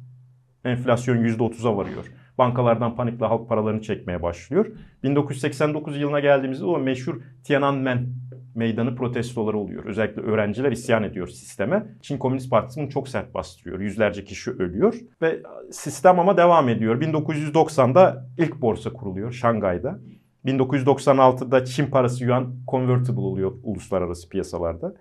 Enflasyon 0.64 1.16
%30'a 1.16 1.76
varıyor. 1.76 2.04
Bankalardan 2.38 2.96
panikle 2.96 3.26
halk 3.26 3.48
paralarını 3.48 3.82
çekmeye 3.82 4.22
başlıyor. 4.22 4.66
1989 5.02 6.00
yılına 6.00 6.20
geldiğimizde 6.20 6.64
o 6.64 6.78
meşhur 6.78 7.20
Tiananmen 7.44 8.06
meydanı 8.56 8.96
protestoları 8.96 9.58
oluyor. 9.58 9.84
Özellikle 9.84 10.22
öğrenciler 10.22 10.72
isyan 10.72 11.02
ediyor 11.02 11.28
sisteme. 11.28 11.86
Çin 12.02 12.18
Komünist 12.18 12.50
Partisi 12.50 12.80
bunu 12.80 12.90
çok 12.90 13.08
sert 13.08 13.34
bastırıyor. 13.34 13.80
Yüzlerce 13.80 14.24
kişi 14.24 14.50
ölüyor 14.50 14.94
ve 15.22 15.42
sistem 15.70 16.20
ama 16.20 16.36
devam 16.36 16.68
ediyor. 16.68 17.00
1990'da 17.00 18.26
ilk 18.38 18.60
borsa 18.60 18.92
kuruluyor 18.92 19.32
Şangay'da. 19.32 20.00
1996'da 20.44 21.64
Çin 21.64 21.86
parası 21.86 22.24
yuan 22.24 22.54
convertible 22.70 23.20
oluyor 23.20 23.52
uluslararası 23.62 24.28
piyasalarda. 24.28 24.94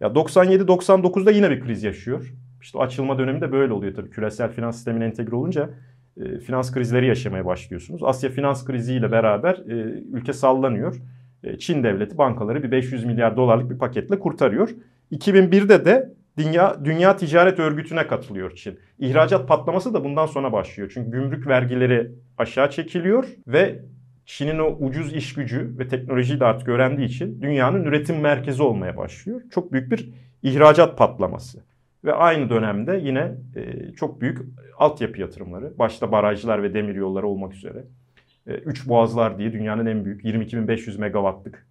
Ya 0.00 0.08
97-99'da 0.08 1.30
yine 1.30 1.50
bir 1.50 1.60
kriz 1.60 1.82
yaşıyor. 1.82 2.34
İşte 2.62 2.78
açılma 2.78 3.18
dönemi 3.18 3.40
de 3.40 3.52
böyle 3.52 3.72
oluyor 3.72 3.94
tabii. 3.94 4.10
Küresel 4.10 4.52
finans 4.52 4.76
sistemine 4.76 5.04
entegre 5.04 5.36
olunca 5.36 5.70
e, 6.16 6.38
finans 6.38 6.72
krizleri 6.72 7.06
yaşamaya 7.06 7.46
başlıyorsunuz. 7.46 8.02
Asya 8.04 8.30
finans 8.30 8.64
kriziyle 8.64 9.12
beraber 9.12 9.54
e, 9.54 9.72
ülke 10.12 10.32
sallanıyor. 10.32 10.96
E, 11.44 11.58
Çin 11.58 11.82
devleti 11.82 12.18
bankaları 12.18 12.62
bir 12.62 12.70
500 12.70 13.04
milyar 13.04 13.36
dolarlık 13.36 13.70
bir 13.70 13.78
paketle 13.78 14.18
kurtarıyor. 14.18 14.70
2001'de 15.12 15.84
de 15.84 16.12
Dünya, 16.38 16.84
Dünya 16.84 17.16
Ticaret 17.16 17.58
Örgütü'ne 17.58 18.06
katılıyor 18.06 18.54
Çin. 18.54 18.78
İhracat 18.98 19.48
patlaması 19.48 19.94
da 19.94 20.04
bundan 20.04 20.26
sonra 20.26 20.52
başlıyor. 20.52 20.90
Çünkü 20.94 21.10
gümrük 21.10 21.46
vergileri 21.46 22.10
aşağı 22.38 22.70
çekiliyor 22.70 23.24
ve 23.46 23.82
Çin'in 24.26 24.58
o 24.58 24.66
ucuz 24.66 25.14
iş 25.14 25.34
gücü 25.34 25.78
ve 25.78 25.88
teknolojiyi 25.88 26.40
de 26.40 26.44
artık 26.44 26.68
öğrendiği 26.68 27.08
için 27.08 27.42
dünyanın 27.42 27.84
üretim 27.84 28.20
merkezi 28.20 28.62
olmaya 28.62 28.96
başlıyor. 28.96 29.40
Çok 29.50 29.72
büyük 29.72 29.90
bir 29.90 30.10
ihracat 30.42 30.98
patlaması. 30.98 31.58
Ve 32.04 32.12
aynı 32.12 32.50
dönemde 32.50 33.00
yine 33.02 33.34
e, 33.56 33.92
çok 33.92 34.20
büyük 34.20 34.38
altyapı 34.78 35.20
yatırımları, 35.20 35.78
başta 35.78 36.12
barajlar 36.12 36.62
ve 36.62 36.74
demir 36.74 36.94
yolları 36.94 37.26
olmak 37.26 37.54
üzere. 37.54 37.84
E, 38.48 38.52
Üç 38.54 38.88
Boğazlar 38.88 39.38
diye 39.38 39.52
dünyanın 39.52 39.86
en 39.86 40.04
büyük 40.04 40.24
22.500 40.24 40.98
megawattlık 40.98 41.66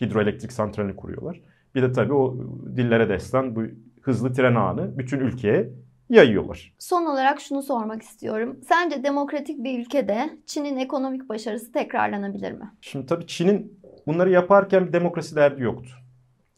hidroelektrik 0.00 0.52
santralini 0.52 0.96
kuruyorlar. 0.96 1.40
Bir 1.74 1.82
de 1.82 1.92
tabii 1.92 2.12
o 2.12 2.36
dillere 2.76 3.08
destan 3.08 3.56
bu 3.56 3.62
hızlı 4.02 4.32
tren 4.32 4.54
ağını 4.54 4.98
bütün 4.98 5.18
ülkeye 5.18 5.70
yayıyorlar. 6.10 6.74
Son 6.78 7.06
olarak 7.06 7.40
şunu 7.40 7.62
sormak 7.62 8.02
istiyorum. 8.02 8.56
Sence 8.68 9.04
demokratik 9.04 9.64
bir 9.64 9.78
ülkede 9.80 10.30
Çin'in 10.46 10.76
ekonomik 10.76 11.28
başarısı 11.28 11.72
tekrarlanabilir 11.72 12.52
mi? 12.52 12.72
Şimdi 12.80 13.06
tabii 13.06 13.26
Çin'in 13.26 13.80
bunları 14.06 14.30
yaparken 14.30 14.86
bir 14.86 14.92
demokrasi 14.92 15.36
derdi 15.36 15.62
yoktu. 15.62 15.90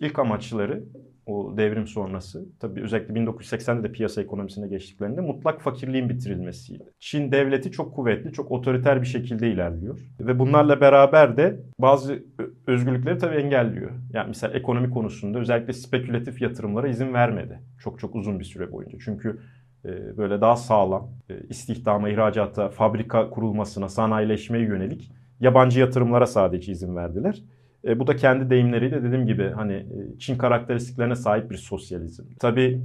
İlk 0.01 0.19
amaçları 0.19 0.85
o 1.31 1.57
devrim 1.57 1.87
sonrası 1.87 2.49
tabii 2.61 2.83
özellikle 2.83 3.15
1980'de 3.15 3.83
de 3.83 3.93
piyasa 3.93 4.23
ekonomisine 4.23 4.69
geçtiklerinde 4.69 5.21
mutlak 5.21 5.63
fakirliğin 5.63 6.09
bitirilmesiydi. 6.09 6.85
Çin 6.99 7.33
devleti 7.33 7.71
çok 7.73 7.95
kuvvetli, 7.95 8.33
çok 8.33 8.51
otoriter 8.51 9.03
bir 9.03 9.07
şekilde 9.07 9.51
ilerliyor 9.51 9.99
ve 10.21 10.39
bunlarla 10.39 10.81
beraber 10.81 11.37
de 11.37 11.61
bazı 11.79 12.23
özgürlükleri 12.67 13.19
tabii 13.19 13.37
engelliyor. 13.37 13.91
Yani 14.13 14.29
mesela 14.29 14.55
ekonomi 14.55 14.91
konusunda 14.91 15.39
özellikle 15.39 15.73
spekülatif 15.73 16.43
yatırımlara 16.43 16.89
izin 16.89 17.15
vermedi 17.15 17.61
çok 17.79 17.99
çok 17.99 18.15
uzun 18.15 18.39
bir 18.39 18.45
süre 18.45 18.73
boyunca. 18.73 18.99
Çünkü 19.05 19.41
e, 19.85 20.17
böyle 20.17 20.41
daha 20.41 20.57
sağlam 20.57 21.11
e, 21.31 21.35
istihdama, 21.49 22.09
ihracata, 22.09 22.69
fabrika 22.69 23.31
kurulmasına, 23.31 23.89
sanayileşmeye 23.89 24.65
yönelik 24.65 25.11
yabancı 25.41 25.81
yatırımlara 25.81 26.27
sadece 26.27 26.73
izin 26.73 26.97
verdiler. 26.97 27.43
E, 27.85 28.01
bu 28.01 28.07
da 28.07 28.17
kendi 28.17 28.51
deyimleriyle 28.51 29.03
dediğim 29.03 29.27
gibi 29.27 29.51
hani 29.57 29.73
e, 29.73 30.19
Çin 30.19 30.39
karakteristiklerine 30.39 31.15
sahip 31.15 31.51
bir 31.51 31.57
sosyalizm. 31.57 32.25
Tabii 32.41 32.83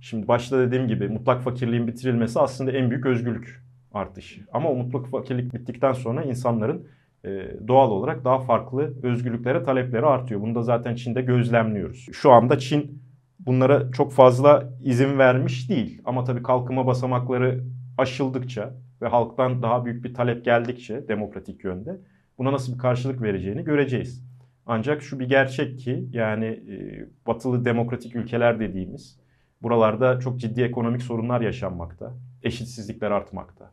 şimdi 0.00 0.28
başta 0.28 0.58
dediğim 0.58 0.88
gibi 0.88 1.08
mutlak 1.08 1.42
fakirliğin 1.42 1.86
bitirilmesi 1.86 2.40
aslında 2.40 2.72
en 2.72 2.90
büyük 2.90 3.06
özgürlük 3.06 3.62
artışı. 3.92 4.40
Ama 4.52 4.70
o 4.70 4.74
mutlak 4.74 5.06
fakirlik 5.06 5.54
bittikten 5.54 5.92
sonra 5.92 6.22
insanların 6.22 6.86
e, 7.24 7.28
doğal 7.68 7.90
olarak 7.90 8.24
daha 8.24 8.38
farklı 8.38 8.94
özgürlüklere 9.02 9.62
talepleri 9.62 10.06
artıyor. 10.06 10.40
Bunu 10.40 10.54
da 10.54 10.62
zaten 10.62 10.94
Çin'de 10.94 11.22
gözlemliyoruz. 11.22 12.06
Şu 12.12 12.30
anda 12.30 12.58
Çin 12.58 13.02
bunlara 13.38 13.92
çok 13.92 14.12
fazla 14.12 14.72
izin 14.84 15.18
vermiş 15.18 15.70
değil. 15.70 16.02
Ama 16.04 16.24
tabii 16.24 16.42
kalkınma 16.42 16.86
basamakları 16.86 17.64
aşıldıkça 17.98 18.74
ve 19.02 19.06
halktan 19.06 19.62
daha 19.62 19.84
büyük 19.84 20.04
bir 20.04 20.14
talep 20.14 20.44
geldikçe 20.44 21.08
demokratik 21.08 21.64
yönde 21.64 21.96
buna 22.38 22.52
nasıl 22.52 22.74
bir 22.74 22.78
karşılık 22.78 23.22
vereceğini 23.22 23.64
göreceğiz. 23.64 24.27
Ancak 24.68 25.02
şu 25.02 25.20
bir 25.20 25.28
gerçek 25.28 25.78
ki 25.78 26.08
yani 26.12 26.46
e, 26.46 27.06
batılı 27.26 27.64
demokratik 27.64 28.16
ülkeler 28.16 28.60
dediğimiz 28.60 29.18
buralarda 29.62 30.20
çok 30.20 30.40
ciddi 30.40 30.62
ekonomik 30.62 31.02
sorunlar 31.02 31.40
yaşanmakta. 31.40 32.14
Eşitsizlikler 32.42 33.10
artmakta. 33.10 33.72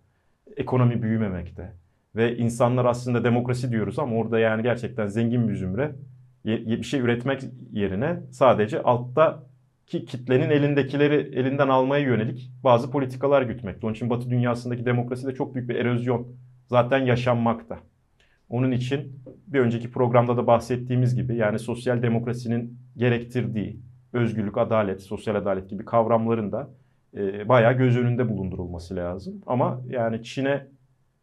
Ekonomi 0.58 1.01
büyümemekte. 1.01 1.73
Ve 2.15 2.38
insanlar 2.38 2.86
aslında 2.86 3.23
demokrasi 3.23 3.71
diyoruz 3.71 3.99
ama 3.99 4.15
orada 4.15 4.39
yani 4.39 4.63
gerçekten 4.63 5.08
zengin 5.08 5.49
bir 5.49 5.55
zümre 5.55 5.95
bir 6.45 6.84
şey 6.84 6.99
üretmek 6.99 7.43
yerine 7.71 8.19
sadece 8.31 8.84
altta 8.84 9.43
ki 9.88 10.05
kitlenin 10.05 10.49
elindekileri 10.49 11.39
elinden 11.39 11.67
almaya 11.67 12.03
yönelik 12.03 12.51
bazı 12.63 12.91
politikalar 12.91 13.41
gütmekte. 13.41 13.88
Onun 13.88 13.93
için 13.93 14.10
Batı 14.10 14.29
dünyasındaki 14.29 14.86
demokrasi 14.86 15.27
de 15.27 15.36
çok 15.36 15.55
büyük 15.55 15.69
bir 15.69 15.75
erozyon 15.75 16.27
zaten 16.67 17.05
yaşanmakta. 17.05 17.79
Onun 18.49 18.71
için 18.71 19.19
bir 19.47 19.60
önceki 19.60 19.91
programda 19.91 20.38
da 20.38 20.47
bahsettiğimiz 20.47 21.15
gibi 21.15 21.36
yani 21.36 21.60
sosyal 21.60 22.01
demokrasinin 22.01 22.79
gerektirdiği 22.97 23.79
özgürlük, 24.13 24.58
adalet, 24.58 25.01
sosyal 25.01 25.36
adalet 25.36 25.69
gibi 25.69 25.86
kavramların 25.86 26.51
da 26.51 26.69
e, 27.17 27.49
bayağı 27.49 27.73
göz 27.73 27.97
önünde 27.97 28.29
bulundurulması 28.29 28.95
lazım. 28.95 29.41
Ama 29.45 29.81
yani 29.89 30.23
Çin'e 30.23 30.67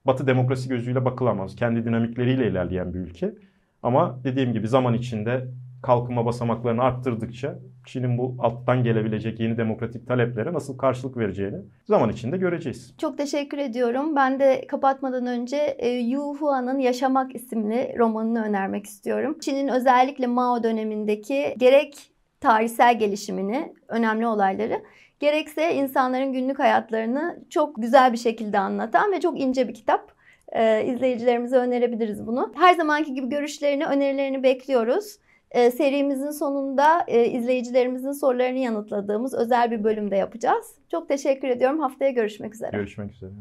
Batı 0.06 0.26
demokrasi 0.26 0.68
gözüyle 0.68 1.04
bakılamaz. 1.04 1.56
Kendi 1.56 1.84
dinamikleriyle 1.84 2.48
ilerleyen 2.48 2.94
bir 2.94 2.98
ülke. 2.98 3.34
Ama 3.82 4.20
dediğim 4.24 4.52
gibi 4.52 4.68
zaman 4.68 4.94
içinde 4.94 5.48
kalkınma 5.82 6.26
basamaklarını 6.26 6.82
arttırdıkça 6.82 7.58
Çin'in 7.86 8.18
bu 8.18 8.36
alttan 8.38 8.84
gelebilecek 8.84 9.40
yeni 9.40 9.56
demokratik 9.56 10.06
taleplere 10.06 10.52
nasıl 10.52 10.78
karşılık 10.78 11.16
vereceğini 11.16 11.58
zaman 11.84 12.10
içinde 12.10 12.36
göreceğiz. 12.36 12.94
Çok 12.98 13.18
teşekkür 13.18 13.58
ediyorum. 13.58 14.16
Ben 14.16 14.40
de 14.40 14.66
kapatmadan 14.68 15.26
önce 15.26 15.56
e, 15.56 15.88
Yu 15.88 16.20
Hua'nın 16.20 16.78
Yaşamak 16.78 17.34
isimli 17.34 17.94
romanını 17.98 18.44
önermek 18.44 18.86
istiyorum. 18.86 19.38
Çin'in 19.40 19.68
özellikle 19.68 20.26
Mao 20.26 20.62
dönemindeki 20.62 21.54
gerek 21.58 22.10
tarihsel 22.40 22.98
gelişimini, 22.98 23.72
önemli 23.88 24.26
olayları 24.26 24.82
gerekse 25.20 25.74
insanların 25.74 26.32
günlük 26.32 26.58
hayatlarını 26.58 27.44
çok 27.50 27.82
güzel 27.82 28.12
bir 28.12 28.18
şekilde 28.18 28.58
anlatan 28.58 29.12
ve 29.12 29.20
çok 29.20 29.40
ince 29.40 29.68
bir 29.68 29.74
kitap. 29.74 30.12
Ee, 30.52 30.84
izleyicilerimize 30.86 31.56
önerebiliriz 31.56 32.26
bunu. 32.26 32.52
Her 32.56 32.74
zamanki 32.74 33.14
gibi 33.14 33.28
görüşlerini, 33.28 33.86
önerilerini 33.86 34.42
bekliyoruz. 34.42 35.18
Ee, 35.52 35.70
serimizin 35.70 36.30
sonunda 36.30 37.04
e, 37.08 37.26
izleyicilerimizin 37.26 38.12
sorularını 38.12 38.58
yanıtladığımız 38.58 39.34
özel 39.34 39.70
bir 39.70 39.84
bölümde 39.84 40.16
yapacağız. 40.16 40.66
Çok 40.90 41.08
teşekkür 41.08 41.48
ediyorum. 41.48 41.80
Haftaya 41.80 42.10
görüşmek 42.10 42.54
üzere. 42.54 42.76
Görüşmek 42.76 43.12
üzere. 43.12 43.32